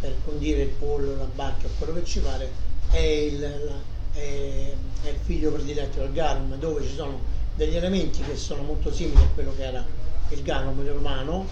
per 0.00 0.14
condire 0.24 0.62
il 0.62 0.68
pollo, 0.68 1.16
la 1.16 1.24
barca 1.34 1.68
quello 1.78 1.94
che 1.94 2.04
ci 2.04 2.20
pare, 2.20 2.50
è 2.90 2.98
il, 2.98 3.40
la- 3.40 3.90
è- 4.12 4.72
è 5.04 5.08
il 5.08 5.16
figlio 5.24 5.50
prediletto 5.50 6.00
del 6.00 6.12
garum, 6.12 6.56
dove 6.58 6.82
ci 6.86 6.94
sono 6.94 7.20
degli 7.54 7.76
elementi 7.76 8.22
che 8.22 8.36
sono 8.36 8.62
molto 8.62 8.92
simili 8.92 9.20
a 9.22 9.28
quello 9.34 9.54
che 9.56 9.64
era 9.64 9.84
il 10.30 10.42
garum 10.42 10.84
romano, 10.86 11.46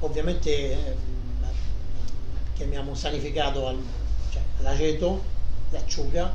ovviamente 0.00 0.72
ehm, 0.72 0.96
chiamiamo 2.54 2.94
sanificato 2.94 3.66
al, 3.66 3.78
l'aceto, 4.62 5.22
l'acciuga, 5.70 6.32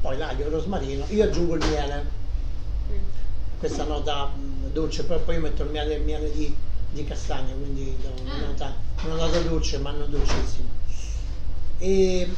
poi 0.00 0.16
l'aglio, 0.16 0.46
il 0.46 0.50
rosmarino, 0.52 1.04
io 1.08 1.24
aggiungo 1.24 1.54
il 1.54 1.64
miele, 1.66 2.20
Mm. 2.90 2.96
questa 3.58 3.84
nota 3.84 4.26
mh, 4.26 4.72
dolce, 4.72 5.04
poi, 5.04 5.18
poi 5.24 5.34
io 5.36 5.40
metto 5.40 5.62
il 5.62 5.70
miele, 5.70 5.94
il 5.94 6.02
miele 6.02 6.32
di, 6.32 6.54
di 6.90 7.04
castagna, 7.04 7.52
quindi 7.54 7.96
una, 8.24 8.32
Ah. 8.34 8.46
nota, 8.46 8.74
una 9.04 9.14
nota 9.14 9.38
dolce 9.38 9.78
ma 9.78 9.90
non 9.92 10.10
dolcissima. 10.10 10.68
E, 11.78 12.28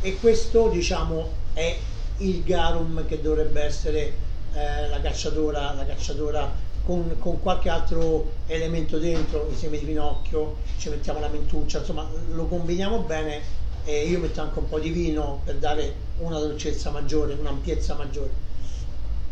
e 0.00 0.16
questo 0.20 0.68
diciamo 0.68 1.30
è 1.54 1.76
il 2.18 2.42
garum 2.44 3.04
che 3.06 3.20
dovrebbe 3.20 3.62
essere 3.62 4.12
eh, 4.54 4.88
la 4.88 5.00
cacciatora, 5.00 5.72
la 5.72 5.84
cacciatora 5.84 6.52
con, 6.84 7.16
con 7.18 7.40
qualche 7.40 7.68
altro 7.70 8.32
elemento 8.46 8.98
dentro, 8.98 9.48
i 9.50 9.56
semi 9.56 9.78
di 9.78 9.86
pinocchio, 9.86 10.56
ci 10.78 10.88
mettiamo 10.90 11.18
la 11.18 11.28
mentuccia, 11.28 11.78
insomma 11.78 12.06
lo 12.32 12.46
combiniamo 12.46 13.00
bene 13.00 13.40
e 13.84 14.08
io 14.08 14.18
metto 14.20 14.40
anche 14.40 14.58
un 14.58 14.68
po' 14.68 14.78
di 14.80 14.90
vino 14.90 15.40
per 15.44 15.56
dare 15.56 15.94
una 16.18 16.38
dolcezza 16.38 16.90
maggiore, 16.90 17.34
un'ampiezza 17.34 17.94
maggiore. 17.94 18.30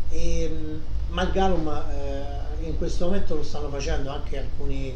E, 0.09 0.47
mh, 0.49 0.81
ma 1.13 1.23
il 1.23 1.31
garum 1.31 1.67
eh, 1.91 2.65
in 2.65 2.77
questo 2.77 3.05
momento 3.05 3.35
lo 3.35 3.43
stanno 3.43 3.69
facendo 3.69 4.09
anche 4.11 4.37
alcuni, 4.37 4.95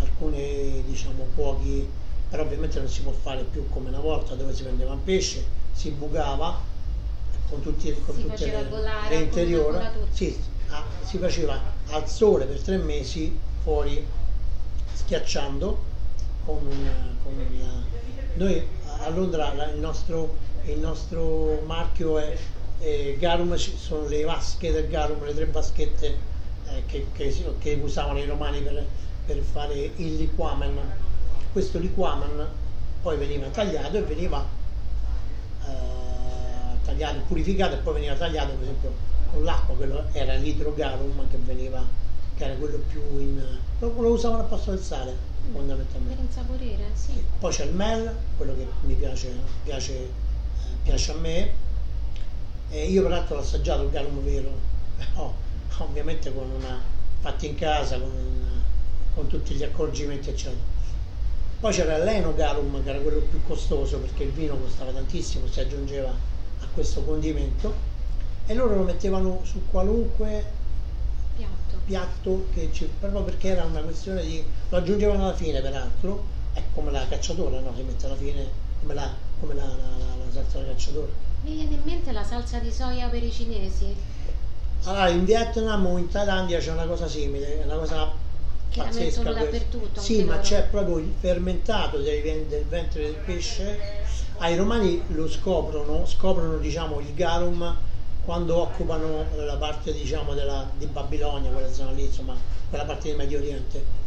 alcuni 0.00 0.82
diciamo, 0.86 1.28
cuochi, 1.34 1.88
però 2.28 2.42
ovviamente 2.42 2.78
non 2.78 2.88
si 2.88 3.02
può 3.02 3.12
fare 3.12 3.44
più 3.44 3.68
come 3.68 3.88
una 3.88 4.00
volta 4.00 4.34
dove 4.34 4.54
si 4.54 4.62
prendeva 4.62 4.92
un 4.92 5.02
pesce, 5.04 5.44
si 5.72 5.90
bucava 5.90 6.60
con, 7.48 7.60
tutti, 7.62 7.94
con 8.04 8.14
Si 8.16 8.22
tutte 8.22 8.46
le, 8.46 8.64
volare, 8.68 9.16
le 9.16 9.22
interiora, 9.22 9.78
con 9.90 9.98
una 10.02 10.08
sì, 10.12 10.36
ah, 10.68 10.84
si 11.02 11.18
faceva 11.18 11.60
al 11.90 12.08
sole 12.08 12.44
per 12.46 12.60
tre 12.60 12.76
mesi 12.76 13.38
fuori 13.62 14.04
schiacciando 14.92 15.78
con 16.44 16.66
un, 16.66 17.16
con 17.22 17.32
un- 17.38 17.82
noi 18.34 18.66
a 19.06 19.10
Londra 19.10 19.52
il 19.72 19.78
nostro, 19.78 20.36
il 20.64 20.78
nostro 20.78 21.62
marchio 21.64 22.18
è, 22.18 22.36
è 22.80 23.14
Garum, 23.18 23.54
sono 23.54 24.08
le 24.08 24.24
vasche 24.24 24.72
del 24.72 24.88
Garum, 24.88 25.24
le 25.24 25.34
tre 25.34 25.46
vaschette 25.46 26.06
eh, 26.68 26.82
che, 26.86 27.06
che 27.12 27.54
che 27.58 27.78
usavano 27.80 28.18
i 28.18 28.26
romani 28.26 28.60
per, 28.60 28.84
per 29.24 29.38
fare 29.38 29.92
il 29.96 30.16
liquamen. 30.16 30.76
Questo 31.52 31.78
liquamen 31.78 32.46
poi 33.00 33.16
veniva 33.16 33.46
tagliato 33.46 33.96
e 33.96 34.02
veniva 34.02 34.44
eh, 35.64 36.84
tagliato, 36.84 37.20
purificato 37.28 37.74
e 37.76 37.78
poi 37.78 37.94
veniva 37.94 38.14
tagliato 38.14 38.54
per 38.54 38.62
esempio 38.62 38.92
con 39.30 39.44
l'acqua, 39.44 39.76
quello 39.76 40.04
era 40.12 40.34
l'idrogarum 40.34 41.28
che 41.30 41.36
veniva, 41.44 41.84
che 42.36 42.44
era 42.44 42.54
quello 42.54 42.78
più 42.88 43.00
in... 43.18 43.40
lo, 43.78 44.00
lo 44.00 44.08
usavano 44.12 44.42
al 44.42 44.48
posto 44.48 44.70
del 44.70 44.80
sale 44.80 45.10
Per 45.10 45.52
fondamentalmente. 45.52 46.22
insaporire, 46.22 46.84
sì. 46.94 47.22
Poi 47.38 47.52
c'è 47.52 47.64
il 47.64 47.74
mel, 47.74 48.14
quello 48.36 48.54
che 48.54 48.66
mi 48.82 48.94
piace, 48.94 49.32
piace, 49.64 49.92
eh, 49.94 50.08
piace 50.82 51.12
a 51.12 51.14
me. 51.14 51.50
E 52.68 52.86
io 52.86 53.02
peraltro 53.02 53.36
l'ho 53.36 53.42
assaggiato 53.42 53.82
il 53.84 53.90
garum 53.90 54.20
vero, 54.22 54.50
però 54.96 55.32
ovviamente 55.78 56.32
con 56.34 56.50
una, 56.50 56.78
fatto 57.20 57.46
in 57.46 57.54
casa, 57.54 57.98
con, 57.98 58.10
una- 58.10 58.60
con 59.14 59.26
tutti 59.28 59.54
gli 59.54 59.62
accorgimenti 59.62 60.30
eccetera. 60.30 60.74
Poi 61.58 61.72
c'era 61.72 61.96
l'enogarum 61.96 62.82
che 62.82 62.90
era 62.90 62.98
quello 62.98 63.20
più 63.20 63.42
costoso 63.46 63.98
perché 63.98 64.24
il 64.24 64.30
vino 64.30 64.56
costava 64.58 64.90
tantissimo, 64.92 65.46
si 65.46 65.60
aggiungeva 65.60 66.10
a 66.10 66.66
questo 66.74 67.02
condimento 67.02 67.72
e 68.46 68.52
loro 68.54 68.74
lo 68.76 68.82
mettevano 68.82 69.40
su 69.44 69.62
qualunque 69.70 70.44
Piatto. 71.86 72.46
che 72.52 72.68
ci- 72.72 72.88
proprio 72.98 73.22
perché 73.22 73.48
era 73.48 73.64
una 73.64 73.80
questione 73.80 74.22
di 74.22 74.42
lo 74.68 74.76
aggiungevano 74.76 75.22
alla 75.24 75.34
fine 75.34 75.60
peraltro 75.60 76.24
è 76.52 76.60
come 76.74 76.90
la 76.90 77.06
cacciatora 77.08 77.60
no? 77.60 77.72
si 77.76 77.82
mette 77.82 78.06
alla 78.06 78.16
fine 78.16 78.44
come 78.80 78.94
la, 78.94 79.08
come 79.38 79.54
la, 79.54 79.62
la, 79.64 79.68
la- 79.70 80.24
la 80.24 80.32
salsa 80.32 80.58
da 80.58 80.66
cacciatora 80.66 81.12
Mi 81.42 81.54
viene 81.54 81.74
in 81.74 81.80
mente 81.84 82.10
la 82.10 82.24
salsa 82.24 82.58
di 82.58 82.72
soia 82.72 83.06
per 83.08 83.22
i 83.22 83.30
cinesi, 83.30 83.94
allora 84.84 85.08
in 85.10 85.24
Vietnam 85.24 85.86
o 85.86 85.96
in 85.98 86.08
Thailandia 86.08 86.58
c'è 86.58 86.72
una 86.72 86.86
cosa 86.86 87.06
simile 87.06 87.60
è 87.60 87.64
una 87.64 87.76
cosa 87.76 88.10
che 88.68 88.78
la 88.78 88.84
pazzesca 88.86 89.22
questa. 89.22 89.40
dappertutto. 89.44 90.00
sì 90.00 90.22
ma 90.24 90.32
loro. 90.34 90.42
c'è 90.42 90.62
proprio 90.64 90.98
il 90.98 91.12
fermentato 91.20 91.98
ven- 92.02 92.48
del 92.48 92.64
ventre 92.64 93.02
del 93.02 93.14
pesce 93.24 93.78
ai 94.38 94.56
romani 94.56 95.00
lo 95.08 95.28
scoprono 95.28 96.04
scoprono 96.04 96.56
diciamo 96.58 96.98
il 96.98 97.14
garum 97.14 97.76
quando 98.26 98.60
occupano 98.60 99.24
la 99.36 99.56
parte 99.56 99.92
diciamo 99.92 100.34
della, 100.34 100.68
di 100.76 100.84
Babilonia 100.86 101.50
quella 101.50 101.72
zona 101.72 101.92
lì 101.92 102.04
insomma 102.04 102.36
quella 102.68 102.84
parte 102.84 103.08
del 103.08 103.16
Medio 103.16 103.38
Oriente 103.38 104.04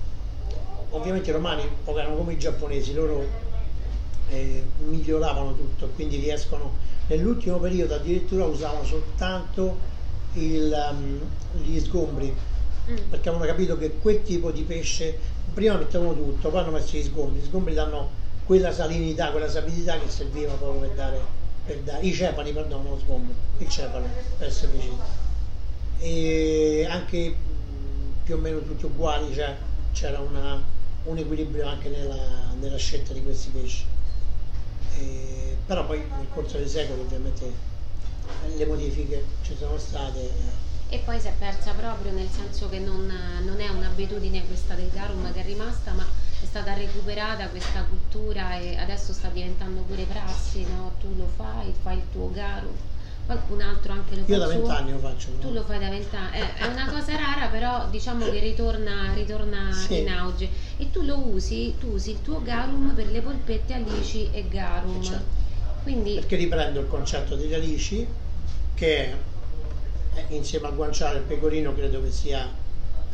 ovviamente 0.92 1.30
i 1.30 1.34
romani 1.34 1.64
erano 1.86 2.16
come 2.16 2.34
i 2.34 2.38
giapponesi, 2.38 2.94
loro 2.94 3.26
eh, 4.30 4.64
miglioravano 4.88 5.56
tutto, 5.56 5.88
quindi 5.96 6.18
riescono, 6.18 6.74
nell'ultimo 7.08 7.58
periodo 7.58 7.96
addirittura 7.96 8.46
usavano 8.46 8.84
soltanto 8.84 9.78
il, 10.34 10.76
um, 10.92 11.20
gli 11.62 11.80
sgombri, 11.80 12.36
Mm. 12.90 12.96
perché 13.10 13.30
avevano 13.30 13.48
capito 13.48 13.78
che 13.78 13.98
quel 14.02 14.24
tipo 14.24 14.50
di 14.50 14.64
pesce, 14.64 15.16
prima 15.54 15.76
mettevano 15.76 16.16
tutto, 16.16 16.50
poi 16.50 16.62
hanno 16.62 16.72
messo 16.72 16.98
gli 16.98 17.04
sgombri, 17.04 17.40
gli 17.40 17.46
sgombri 17.46 17.76
danno 17.76 18.10
quella 18.46 18.72
salinità, 18.72 19.30
quella 19.30 19.48
sapidità 19.48 20.00
che 20.00 20.10
serviva 20.10 20.54
proprio 20.54 20.82
per 20.82 20.90
dare, 20.96 21.20
per 21.70 21.78
dare 21.82 22.04
i 22.04 22.12
cepali, 22.12 22.52
perdono, 22.52 22.90
lo 22.90 23.00
sgombro, 23.00 23.36
il 23.60 23.70
cepalo, 23.70 24.08
per 24.40 24.48
essere 24.48 24.72
precisi. 24.72 24.98
E 26.00 26.88
anche 26.90 27.36
più 28.24 28.34
o 28.34 28.38
meno 28.40 28.60
tutti 28.62 28.86
uguali, 28.86 29.32
cioè 29.36 29.56
c'era 29.92 30.20
una, 30.20 30.60
un 31.04 31.18
equilibrio 31.18 31.68
anche 31.68 31.90
nella, 31.90 32.54
nella, 32.60 32.78
scelta 32.78 33.14
di 33.14 33.22
questi 33.22 33.50
pesci. 33.50 33.86
E, 34.98 35.58
però 35.64 35.86
poi 35.86 36.00
nel 36.00 36.28
corso 36.34 36.58
dei 36.58 36.68
secoli 36.68 37.02
ovviamente 37.02 37.54
le 38.56 38.66
modifiche 38.66 39.24
ci 39.44 39.56
sono 39.56 39.78
state. 39.78 40.58
E 40.90 40.98
poi 41.06 41.20
si 41.20 41.28
è 41.28 41.34
persa 41.38 41.74
proprio 41.74 42.12
nel 42.14 42.30
senso 42.36 42.68
che 42.68 42.80
non, 42.80 43.14
non 43.46 43.60
è 43.60 43.70
un'abitudine 43.70 44.48
questa 44.48 44.74
del 44.74 44.90
garum 44.92 45.32
che 45.32 45.42
è 45.42 45.46
rimasta, 45.46 45.92
ma 45.92 46.04
è 46.42 46.46
stata 46.46 46.74
recuperata 46.74 47.48
questa 47.48 47.84
cultura 47.84 48.58
e 48.58 48.78
adesso 48.78 49.14
sta 49.14 49.30
diventando 49.30 49.82
pure 49.82 50.04
prassi, 50.04 50.64
no? 50.64 50.94
Tu 51.00 51.16
lo 51.16 51.28
fai, 51.36 51.74
fai 51.82 51.98
il 51.98 52.04
tuo 52.12 52.32
garum 52.32 52.76
qualcun 53.30 53.62
altro 53.62 53.94
anche 53.94 54.16
lo 54.16 54.24
fa. 54.24 54.32
Io 54.32 54.40
da 54.40 54.48
vent'anni 54.48 54.92
lo 54.92 54.98
faccio. 54.98 55.30
Tu 55.40 55.52
lo 55.52 55.64
fai 55.64 55.78
da 55.78 55.90
vent'anni, 55.90 56.32
è, 56.40 56.54
è, 56.56 56.66
una 56.66 56.90
cosa 56.90 57.16
rara 57.16 57.46
però 57.46 57.88
diciamo 57.88 58.28
che 58.28 58.40
ritorna, 58.40 59.14
ritorna 59.14 59.72
sì. 59.72 60.00
in 60.00 60.10
auge 60.10 60.50
e 60.78 60.90
tu 60.90 61.04
lo 61.04 61.20
usi, 61.20 61.76
tu 61.80 61.92
usi 61.92 62.12
il 62.12 62.22
tuo 62.24 62.42
garum 62.42 62.96
per 62.96 63.12
le 63.12 63.22
polpette 63.22 63.74
alici 63.76 64.30
e 64.32 64.48
garum. 64.48 65.04
Certo. 65.04 65.38
Quindi... 65.84 66.16
Perché 66.16 66.38
riprendo 66.38 66.80
il 66.80 66.88
concetto 66.88 67.36
degli 67.36 67.54
alici 67.54 68.06
che 68.74 69.14
eh, 70.16 70.26
insieme 70.30 70.68
al 70.68 70.76
guanciale 70.76 71.18
e 71.18 71.20
al 71.20 71.26
pecorino 71.26 71.74
credo 71.76 72.02
che 72.02 72.10
sia 72.10 72.48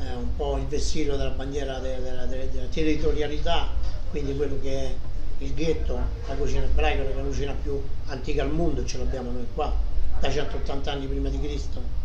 eh, 0.02 0.14
un 0.14 0.36
po' 0.36 0.58
il 0.58 0.66
vessillo 0.66 1.16
della 1.16 1.30
bandiera 1.30 1.80
della, 1.80 2.26
della, 2.26 2.26
della, 2.26 2.68
territorialità, 2.70 3.68
quindi 4.10 4.36
quello 4.36 4.60
che 4.62 4.80
è 4.80 4.96
il 5.40 5.54
ghetto, 5.54 6.00
la 6.28 6.36
cucina 6.36 6.64
ebraica, 6.64 7.04
la 7.04 7.22
cucina 7.22 7.54
più 7.62 7.82
antica 8.08 8.44
al 8.44 8.52
mondo, 8.52 8.86
ce 8.86 8.98
l'abbiamo 8.98 9.32
noi 9.32 9.46
qua, 9.54 9.74
da 10.20 10.32
180 10.32 10.92
anni 10.92 11.08
prima 11.08 11.30
di 11.30 11.40
Cristo. 11.40 12.04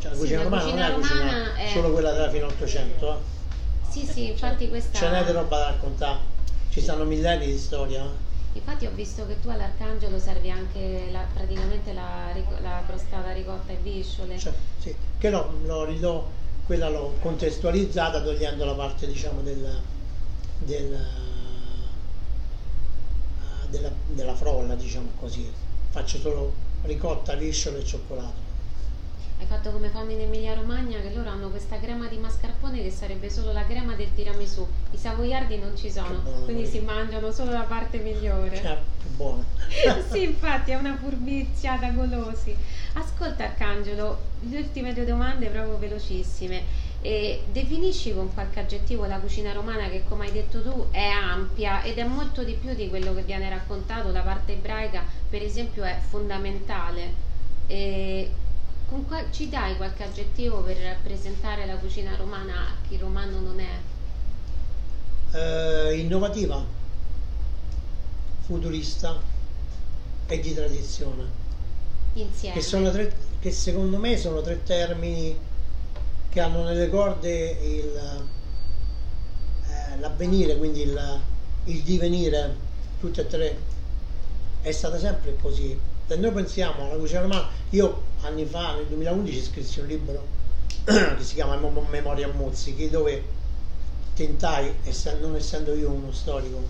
Cioè, 0.00 0.10
la 0.10 0.16
cucina 0.16 0.38
sì, 0.38 0.44
romana 0.44 0.64
non 0.64 0.78
è 0.78 0.88
la 0.88 0.94
cucina 0.94 1.54
è... 1.56 1.68
solo 1.72 1.92
quella 1.92 2.12
della 2.12 2.30
fine 2.30 2.44
800. 2.44 3.12
Eh. 3.12 3.16
Sì, 3.90 4.06
sì, 4.06 4.28
infatti 4.30 4.68
questa... 4.68 4.98
Ce 4.98 5.08
n'è 5.08 5.24
di 5.24 5.32
roba 5.32 5.58
da 5.58 5.66
raccontare, 5.66 6.18
ci 6.70 6.80
stanno 6.80 7.04
millenni 7.04 7.46
di 7.46 7.58
storia. 7.58 8.02
Eh. 8.02 8.30
Infatti 8.54 8.86
ho 8.86 8.90
visto 8.94 9.26
che 9.26 9.40
tu 9.40 9.48
all'Arcangelo 9.48 10.18
servi 10.18 10.50
anche 10.50 11.08
la, 11.10 11.24
praticamente 11.32 11.92
la, 11.92 12.32
la, 12.60 12.82
crostata 12.86 13.32
ricotta 13.32 13.72
e 13.72 13.76
visciole. 13.76 14.38
Cioè, 14.38 14.52
sì, 14.78 14.94
che 15.18 15.30
no, 15.30 15.52
lo 15.64 15.84
ridò, 15.84 16.26
quella 16.72 16.88
l'ho 16.88 17.16
contestualizzata 17.20 18.22
togliendo 18.22 18.64
la 18.64 18.72
parte 18.72 19.06
diciamo 19.06 19.42
della, 19.42 19.78
della, 20.56 21.04
della, 23.68 23.90
della 24.06 24.34
frolla, 24.34 24.74
diciamo 24.74 25.10
così. 25.20 25.52
Faccio 25.90 26.18
solo 26.18 26.50
ricotta, 26.84 27.34
visciole 27.34 27.80
e 27.80 27.84
cioccolato 27.84 28.41
hai 29.42 29.48
fatto 29.48 29.72
come 29.72 29.88
fanno 29.88 30.12
in 30.12 30.20
Emilia 30.20 30.54
Romagna 30.54 31.00
che 31.00 31.12
loro 31.12 31.28
hanno 31.28 31.48
questa 31.48 31.78
crema 31.80 32.06
di 32.06 32.16
mascarpone 32.16 32.80
che 32.80 32.90
sarebbe 32.90 33.28
solo 33.28 33.52
la 33.52 33.64
crema 33.66 33.94
del 33.94 34.14
tiramisù. 34.14 34.64
I 34.92 34.96
savoiardi 34.96 35.58
non 35.58 35.76
ci 35.76 35.90
sono 35.90 36.22
quindi 36.44 36.64
si 36.64 36.78
mangiano 36.78 37.32
solo 37.32 37.50
la 37.50 37.62
parte 37.62 37.98
migliore. 37.98 38.56
Certo, 38.56 39.08
buono. 39.16 39.44
Sì 40.10 40.22
infatti 40.22 40.70
è 40.70 40.76
una 40.76 40.96
furbizia 40.96 41.76
da 41.76 41.90
golosi. 41.90 42.54
Ascolta 42.92 43.44
Arcangelo 43.44 44.30
le 44.42 44.58
ultime 44.58 44.94
due 44.94 45.04
domande 45.04 45.48
proprio 45.48 45.76
velocissime. 45.76 46.90
E 47.00 47.42
definisci 47.50 48.14
con 48.14 48.32
qualche 48.32 48.60
aggettivo 48.60 49.06
la 49.06 49.18
cucina 49.18 49.52
romana 49.52 49.88
che 49.88 50.04
come 50.08 50.26
hai 50.26 50.32
detto 50.32 50.62
tu 50.62 50.86
è 50.92 51.08
ampia 51.08 51.82
ed 51.82 51.98
è 51.98 52.04
molto 52.04 52.44
di 52.44 52.52
più 52.52 52.74
di 52.74 52.88
quello 52.88 53.12
che 53.12 53.22
viene 53.22 53.50
raccontato. 53.50 54.12
La 54.12 54.20
parte 54.20 54.52
ebraica 54.52 55.02
per 55.28 55.42
esempio 55.42 55.82
è 55.82 55.98
fondamentale. 56.08 57.30
E 57.66 58.30
qua- 59.00 59.30
ci 59.30 59.48
dai 59.48 59.76
qualche 59.76 60.04
aggettivo 60.04 60.60
per 60.60 60.76
rappresentare 60.76 61.66
la 61.66 61.76
cucina 61.76 62.14
romana 62.16 62.68
a 62.68 62.74
chi 62.86 62.98
romano 62.98 63.40
non 63.40 63.60
è? 63.60 63.78
Eh, 65.34 65.98
innovativa, 65.98 66.64
futurista 68.44 69.18
e 70.26 70.40
di 70.40 70.54
tradizione. 70.54 71.40
Insieme. 72.14 72.60
Che, 72.60 72.90
tre, 72.90 73.16
che 73.40 73.50
secondo 73.50 73.96
me 73.96 74.16
sono 74.18 74.42
tre 74.42 74.62
termini 74.62 75.38
che 76.28 76.40
hanno 76.40 76.62
nelle 76.62 76.90
corde 76.90 77.50
il, 77.50 78.24
eh, 79.66 79.98
l'avvenire, 79.98 80.56
quindi 80.56 80.82
il, 80.82 81.20
il 81.64 81.82
divenire, 81.82 82.56
tutte 83.00 83.22
e 83.22 83.26
tre. 83.26 83.58
È 84.60 84.70
stata 84.70 84.98
sempre 84.98 85.36
così. 85.40 85.78
Se 86.06 86.16
noi 86.16 86.32
pensiamo 86.32 86.84
alla 86.84 86.96
cucina 86.96 87.20
romana, 87.22 87.48
io 87.70 88.02
anni 88.22 88.44
fa, 88.44 88.74
nel 88.74 88.86
2011, 88.86 89.42
scrissi 89.42 89.80
un 89.80 89.86
libro 89.86 90.26
che 90.84 91.22
si 91.22 91.34
chiama 91.34 91.56
Memoria 91.90 92.28
Mozzichi, 92.32 92.90
dove 92.90 93.22
tentai, 94.14 94.74
non 95.20 95.36
essendo 95.36 95.74
io 95.74 95.90
uno 95.90 96.12
storico, 96.12 96.60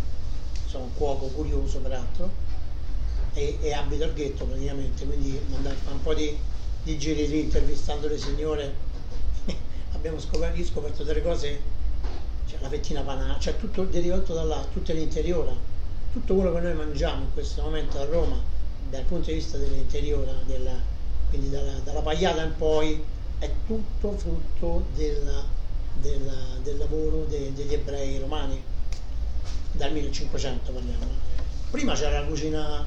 sono 0.67 0.85
un 0.85 0.95
cuoco 0.95 1.27
curioso 1.27 1.79
peraltro, 1.79 2.31
e, 3.35 3.59
e 3.61 3.73
abito 3.73 4.05
al 4.05 4.13
ghetto 4.13 4.45
praticamente, 4.45 5.05
quindi 5.05 5.39
andai 5.55 5.73
a 5.73 5.77
fare 5.77 5.95
un 5.95 6.03
po' 6.03 6.15
di, 6.15 6.37
di 6.83 6.99
giri 6.99 7.29
lì 7.29 7.41
intervistando 7.41 8.09
le 8.09 8.19
signore, 8.19 8.75
abbiamo 9.93 10.21
scoperto, 10.21 10.65
scoperto 10.65 11.03
delle 11.05 11.23
cose, 11.23 11.61
cioè 12.49 12.61
la 12.61 12.69
fettina 12.69 13.03
panata, 13.03 13.39
cioè 13.39 13.57
tutto 13.57 13.85
derivato 13.85 14.35
da 14.35 14.43
là, 14.43 14.67
tutto 14.73 14.93
l'interiore, 14.93 15.53
tutto 16.13 16.35
quello 16.35 16.53
che 16.53 16.61
noi 16.61 16.75
mangiamo 16.75 17.23
in 17.23 17.33
questo 17.33 17.63
momento 17.63 17.99
a 17.99 18.05
Roma, 18.05 18.37
dal 18.91 19.05
punto 19.05 19.31
di 19.31 19.37
vista 19.37 19.57
dell'interiore, 19.57 20.33
della, 20.45 20.75
quindi 21.33 21.49
dalla, 21.49 21.73
dalla 21.83 22.03
pagliata 22.03 22.43
in 22.43 22.55
poi 22.59 23.03
è 23.39 23.51
tutto 23.67 24.13
frutto 24.19 24.85
della, 24.95 25.43
della, 25.95 26.37
del 26.63 26.77
lavoro 26.77 27.25
de, 27.25 27.55
degli 27.55 27.73
ebrei 27.73 28.19
romani, 28.19 28.63
dal 29.73 29.93
1500 29.93 30.73
parliamo. 30.73 31.07
Prima 31.71 31.95
c'era 31.95 32.21
la 32.21 32.27
cucina 32.27 32.85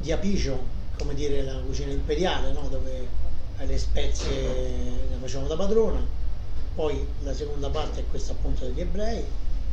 di 0.00 0.10
Apicio, 0.10 0.58
come 0.98 1.14
dire 1.14 1.44
la 1.44 1.60
cucina 1.64 1.92
imperiale, 1.92 2.50
no? 2.50 2.66
dove 2.68 3.06
le 3.64 3.78
spezie 3.78 4.32
le 4.32 5.16
facevano 5.20 5.46
da 5.46 5.56
padrona, 5.56 6.04
poi 6.74 7.06
la 7.22 7.32
seconda 7.32 7.68
parte 7.70 8.00
è 8.00 8.04
questa 8.10 8.32
appunto 8.32 8.64
degli 8.64 8.80
ebrei, 8.80 9.24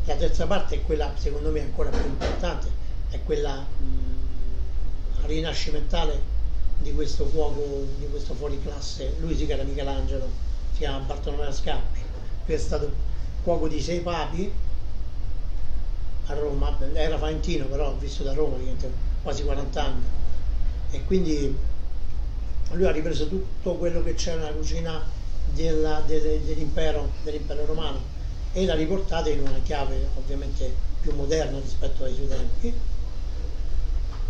la 0.06 0.16
terza 0.16 0.46
parte 0.46 0.76
è 0.76 0.82
quella 0.84 1.12
secondo 1.18 1.50
me 1.50 1.62
ancora 1.62 1.90
più 1.90 2.06
importante, 2.06 2.70
è 3.10 3.20
quella 3.24 3.56
mh, 3.56 5.26
rinascimentale 5.26 6.36
di 6.80 6.94
questo 6.94 7.26
cuoco, 7.26 7.86
di 7.98 8.08
questo 8.10 8.34
fuoriclasse, 8.34 9.16
lui 9.20 9.36
si 9.36 9.46
chiama 9.46 9.64
Michelangelo, 9.64 10.30
si 10.72 10.80
chiama 10.80 11.00
Bartolomeo 11.00 11.52
Scappi, 11.52 12.00
lui 12.46 12.56
è 12.56 12.60
stato 12.60 12.92
cuoco 13.44 13.68
di 13.68 13.82
sei 13.82 14.00
papi 14.00 14.52
a 16.28 16.34
Roma, 16.34 16.78
era 16.94 17.18
Faentino 17.18 17.66
però 17.66 17.90
ha 17.90 17.94
vissuto 17.94 18.30
a 18.30 18.34
Roma 18.34 18.58
quasi 19.24 19.44
40 19.44 19.84
anni 19.84 20.04
e 20.92 21.04
quindi 21.06 21.58
lui 22.72 22.86
ha 22.86 22.92
ripreso 22.92 23.28
tutto 23.28 23.76
quello 23.76 24.04
che 24.04 24.14
c'era 24.14 24.38
nella 24.38 24.52
cucina 24.52 25.02
della, 25.54 26.04
de, 26.06 26.44
dell'impero, 26.44 27.10
dell'impero 27.24 27.66
romano 27.66 28.16
e 28.54 28.66
l'ha 28.66 28.76
riportata 28.76 29.30
in 29.30 29.40
una 29.40 29.60
chiave 29.64 30.10
ovviamente 30.18 30.74
più 31.02 31.14
moderna 31.14 31.60
rispetto 31.60 32.04
ai 32.04 32.14
suoi 32.14 32.28
tempi 32.28 32.74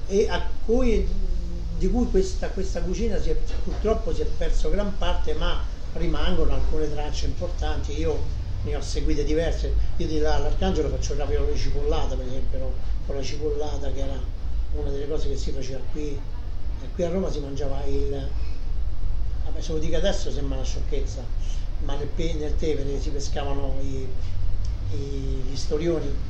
e 0.08 0.28
a 0.30 0.48
cui 0.66 1.08
di 1.78 1.90
cui 1.90 2.10
questa, 2.10 2.50
questa 2.50 2.82
cucina 2.82 3.20
si 3.20 3.30
è, 3.30 3.36
purtroppo 3.64 4.14
si 4.14 4.22
è 4.22 4.26
perso 4.26 4.70
gran 4.70 4.98
parte, 4.98 5.34
ma 5.34 5.62
rimangono 5.94 6.54
alcune 6.54 6.92
tracce 6.92 7.26
importanti. 7.28 7.98
Io 8.00 8.20
ne 8.64 8.76
ho 8.76 8.82
seguite 8.82 9.24
diverse. 9.24 9.74
Io 9.98 10.08
di 10.08 10.20
là 10.20 10.36
all'Arcangelo 10.36 10.90
faccio 10.90 11.14
il 11.14 11.20
raviolo 11.20 11.52
di 11.52 11.58
cipollata, 11.58 12.16
per 12.16 12.26
esempio, 12.26 12.60
no? 12.60 12.72
con 13.06 13.16
la 13.16 13.22
cipollata 13.22 13.92
che 13.92 14.00
era 14.00 14.20
una 14.74 14.90
delle 14.90 15.08
cose 15.08 15.30
che 15.30 15.38
si 15.38 15.52
faceva 15.52 15.80
qui. 15.92 16.20
E 16.80 16.88
qui 16.94 17.04
a 17.04 17.10
Roma 17.10 17.32
si 17.32 17.40
mangiava 17.40 17.84
il. 17.86 18.30
Vabbè, 19.46 19.62
se 19.62 19.72
lo 19.72 19.80
dico 19.80 19.96
adesso 19.96 20.32
sembra 20.32 20.58
una 20.58 20.66
sciocchezza, 20.66 21.24
ma 21.84 21.96
nel, 21.96 22.10
nel 22.36 22.56
Tevere 22.58 23.00
si 23.00 23.10
pescavano 23.10 23.76
i, 23.82 24.08
i, 24.94 24.96
gli 25.50 25.56
storioni 25.56 26.27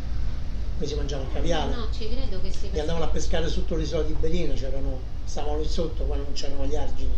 qui 0.78 0.88
si 0.88 0.96
mangiava 0.96 1.24
il 1.24 1.32
caviale. 1.34 1.76
No, 1.76 1.88
ci 1.92 2.08
credo 2.08 2.40
che 2.42 2.52
si 2.52 2.70
E 2.72 2.80
andavano 2.80 3.06
a 3.06 3.10
pescare 3.10 3.50
sotto 3.50 3.76
l'isola 3.76 4.04
di 4.04 4.14
Berino, 4.14 4.54
c'erano, 4.54 5.00
stavano 5.26 5.60
lì 5.60 5.68
sotto 5.68 6.04
quando 6.04 6.26
non 6.26 6.34
c'erano 6.34 6.66
gli 6.66 6.76
argini. 6.76 7.16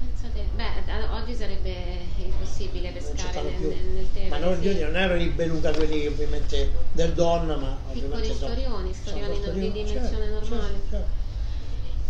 Pensate, 0.00 0.46
beh, 0.54 1.08
oggi 1.10 1.34
sarebbe 1.34 1.74
impossibile 2.16 2.90
pescare 2.90 3.42
nel, 3.42 3.60
nel, 3.60 3.84
nel 3.84 4.06
Tevere. 4.12 4.30
Ma 4.30 4.38
non, 4.38 4.60
sì. 4.60 4.78
non 4.80 4.96
erano 4.96 5.20
i 5.20 5.28
beluga 5.28 5.72
quelli 5.72 6.06
ovviamente 6.06 6.70
del 6.92 7.12
Don, 7.12 7.46
ma 7.46 7.76
Piccoli 7.92 8.32
storioni, 8.32 8.94
storioni 8.94 9.40
di 9.52 9.72
dimensione 9.72 10.08
certo, 10.08 10.30
normale. 10.30 10.72
Certo, 10.72 10.88
certo. 10.90 11.21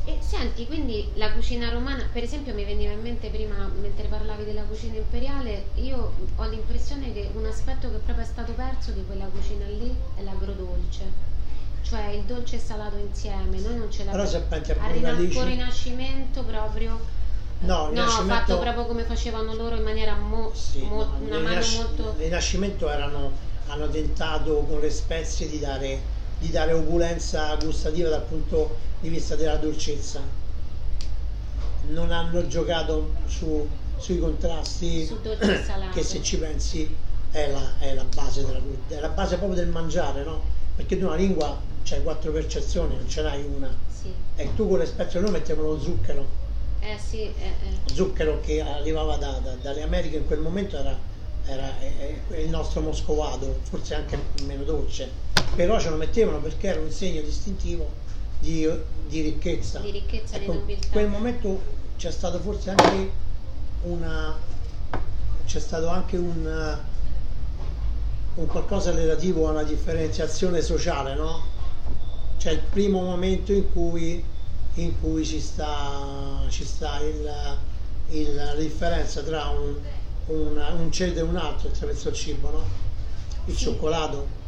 E 0.05 0.19
senti, 0.21 0.67
quindi 0.67 1.11
la 1.15 1.31
cucina 1.31 1.69
romana, 1.71 2.05
per 2.13 2.25
esempio 2.25 2.53
mi 2.55 2.65
veniva 2.65 2.91
in 2.93 3.01
mente 3.01 3.29
prima, 3.29 3.71
mentre 3.81 4.09
parlavi 4.09 4.45
della 4.45 4.63
cucina 4.63 4.97
imperiale, 4.97 5.67
io 5.75 6.13
ho 6.35 6.45
l'impressione 6.49 7.13
che 7.13 7.31
un 7.35 7.47
aspetto 7.47 7.89
che 7.89 7.99
proprio 7.99 8.25
è 8.25 8.29
stato 8.29 8.53
perso 8.53 8.91
di 8.91 9.05
quella 9.07 9.27
cucina 9.27 9.67
lì 9.67 9.95
è 10.17 10.23
l'agrodolce. 10.23 11.31
cioè 11.83 12.07
il 12.11 12.23
dolce 12.23 12.57
e 12.57 12.59
salato 12.59 12.97
insieme, 12.97 13.59
noi 13.61 13.77
non 13.77 13.91
ce 13.91 14.05
Però 14.05 14.25
se 14.25 14.39
l'abbiamo. 14.39 14.45
pensi 14.49 14.71
a 14.71 14.77
col 15.41 15.45
rinascimento 15.51 16.43
proprio 16.45 16.91
No, 17.59 17.65
il 17.65 17.69
no, 17.69 17.89
Rinascimento- 17.91 18.35
fatto 18.35 18.59
proprio 18.59 18.87
come 18.87 19.03
facevano 19.05 19.55
loro 19.55 19.77
in 19.77 19.83
maniera 19.83 20.15
mo- 20.17 20.53
Sì, 20.55 20.81
mo- 20.81 21.05
no, 21.05 21.17
una 21.21 21.37
mano 21.39 21.49
Rinasci- 21.49 21.77
molto 21.77 22.03
nel 22.17 22.25
Rinascimento 22.25 22.89
erano, 22.89 23.31
hanno 23.67 23.89
tentato 23.91 24.65
con 24.65 24.81
le 24.81 24.91
spezie 24.91 25.49
di 25.49 25.59
dare, 25.59 26.01
di 26.43 26.51
dare 26.51 26.73
opulenza 26.73 27.55
gustativa 27.55 28.09
dal 28.09 28.23
punto 28.25 28.77
di 29.01 29.09
vista 29.09 29.37
della 29.37 29.57
dolcezza. 29.57 30.21
Non 31.89 32.11
hanno 32.11 32.47
giocato 32.49 33.13
su- 33.27 33.67
sui 33.97 34.19
contrasti 34.19 35.07
Su 35.07 35.21
che 35.93 36.03
se 36.03 36.21
ci 36.23 36.39
pensi 36.39 36.93
è 37.31 37.49
la, 37.51 37.79
è 37.79 37.95
la 37.95 38.05
base 38.13 38.45
della 38.45 38.59
è 38.89 38.99
la 39.01 39.09
base 39.09 39.37
proprio 39.37 39.57
del 39.57 39.69
mangiare, 39.69 40.25
no? 40.25 40.41
Perché 40.75 40.99
tu 40.99 41.07
una 41.07 41.15
lingua 41.15 41.61
c'hai 41.85 42.03
quattro 42.03 42.33
percezioni, 42.33 42.97
non 42.97 43.09
ce 43.09 43.23
n'hai 43.23 43.45
una. 43.45 43.73
sì. 44.01 44.13
E 44.35 44.49
tu 44.57 44.69
con 44.69 44.79
le 44.79 44.87
spezie 44.87 45.21
noi 45.21 45.31
mettiamo 45.31 45.63
lo 45.63 45.81
zucchero 45.81 46.27
Eh 46.81 46.99
sì, 46.99 47.21
eh, 47.23 47.33
eh. 47.37 47.95
zucchero 47.95 48.41
che 48.41 48.61
arrivava 48.61 49.17
da- 49.17 49.39
da- 49.43 49.55
dalle 49.63 49.83
Americhe 49.83 50.17
in 50.17 50.27
quel 50.27 50.41
momento 50.41 50.77
era, 50.77 50.97
era- 51.47 51.79
è- 51.81 52.21
è 52.29 52.37
il 52.39 52.49
nostro 52.49 52.81
moscovado, 52.81 53.61
forse 53.69 53.95
anche 53.95 54.19
meno 54.45 54.63
dolce, 54.65 55.11
però 55.55 55.79
ce 55.81 55.91
lo 55.91 55.97
mettevano 55.97 56.39
perché 56.39 56.69
era 56.69 56.81
un 56.81 56.91
segno 56.91 57.21
distintivo 57.23 57.89
di, 58.39 58.69
di 59.09 59.21
ricchezza. 59.21 59.81
Di 59.81 59.91
ricchezza, 59.91 60.39
di 60.39 60.45
Ecco, 60.45 60.53
nobiltà. 60.55 60.87
In 60.87 60.93
quel 60.93 61.09
momento 61.09 61.61
c'è 61.97 62.11
stato 62.11 62.39
forse 62.41 62.71
anche 62.71 63.11
una 63.83 64.51
c'è 65.45 65.59
stato 65.61 65.89
anche 65.89 66.17
un, 66.17 66.79
un 68.37 68.47
qualcosa 68.47 68.93
relativo 68.93 69.47
a 69.49 69.51
una 69.51 69.65
differenziazione 69.65 70.63
sociale, 70.63 71.15
no? 71.15 71.43
Cioè 72.39 72.53
il 72.53 72.61
primo 72.61 73.03
momento 73.03 73.53
in 73.53 73.71
cui, 73.73 74.25
in 74.75 75.01
cui 75.01 75.25
ci 75.27 75.41
sta, 75.41 76.41
ci 76.49 76.65
sta 76.65 77.01
il- 77.01 77.31
il- 78.11 78.35
la 78.35 78.55
differenza 78.55 79.21
tra 79.23 79.49
un, 79.49 79.75
un, 80.27 80.57
un 80.79 80.93
ceto 80.93 81.19
e 81.19 81.23
un 81.23 81.37
altro 81.37 81.69
attraverso 81.69 82.09
il 82.09 82.15
cibo, 82.15 82.51
no? 82.51 82.65
Il 83.47 83.57
Sì. 83.57 83.65
cioccolato. 83.65 84.41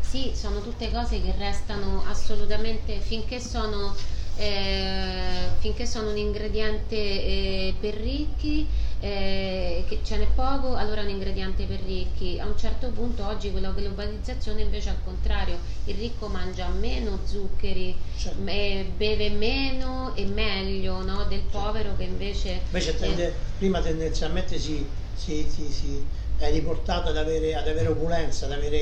Sì, 0.00 0.32
sono 0.34 0.60
tutte 0.60 0.90
cose 0.90 1.22
che 1.22 1.32
restano 1.38 2.02
assolutamente 2.06 2.98
finché 2.98 3.40
sono, 3.40 3.94
eh, 4.36 5.46
finché 5.58 5.86
sono 5.86 6.10
un 6.10 6.18
ingrediente 6.18 6.94
eh, 6.96 7.74
per 7.80 7.94
ricchi, 7.94 8.68
eh, 9.04 9.84
che 9.88 9.98
ce 10.04 10.16
n'è 10.16 10.26
poco, 10.32 10.76
allora 10.76 11.00
è 11.00 11.04
un 11.04 11.10
ingrediente 11.10 11.64
per 11.64 11.80
ricchi. 11.84 12.38
A 12.38 12.46
un 12.46 12.56
certo 12.56 12.88
punto 12.90 13.26
oggi 13.26 13.50
con 13.50 13.60
la 13.60 13.72
globalizzazione 13.72 14.62
invece 14.62 14.90
al 14.90 14.98
contrario, 15.04 15.58
il 15.86 15.96
ricco 15.96 16.28
mangia 16.28 16.68
meno 16.68 17.18
zuccheri, 17.24 17.96
Certo. 18.16 18.40
beve 18.40 19.28
meno 19.30 20.14
e 20.14 20.24
meglio 20.24 21.02
no, 21.02 21.24
del 21.24 21.42
povero 21.50 21.96
che 21.96 22.04
invece... 22.04 22.60
Invece 22.66 22.90
eh, 22.90 22.96
tende- 22.98 23.34
prima 23.58 23.80
tendenzialmente 23.80 24.56
si, 24.58 24.86
si- 25.16 25.48
si- 25.50 25.70
si 25.72 26.06
è 26.38 26.50
riportato 26.52 27.08
ad 27.08 27.16
avere, 27.16 27.56
ad 27.56 27.66
avere 27.66 27.88
opulenza, 27.88 28.46
ad 28.46 28.52
avere 28.52 28.76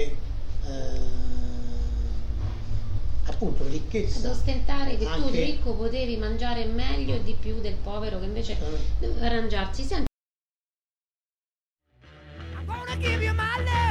eh, 0.67 1.19
appunto 3.25 3.63
ad 3.63 3.71
ricchezza. 3.71 4.31
ostentare 4.31 4.99
che 4.99 5.05
tu 5.05 5.11
Anche- 5.11 5.45
ricco 5.45 5.73
potevi 5.75 6.17
mangiare 6.19 6.67
meglio 6.67 7.15
e 7.15 7.23
di 7.23 7.35
più 7.39 7.59
del 7.61 7.75
povero 7.83 8.19
che 8.19 8.27
invece 8.27 8.59
doveva 8.99 9.27
arrangiarsi. 9.27 9.83
Senti, 9.83 10.09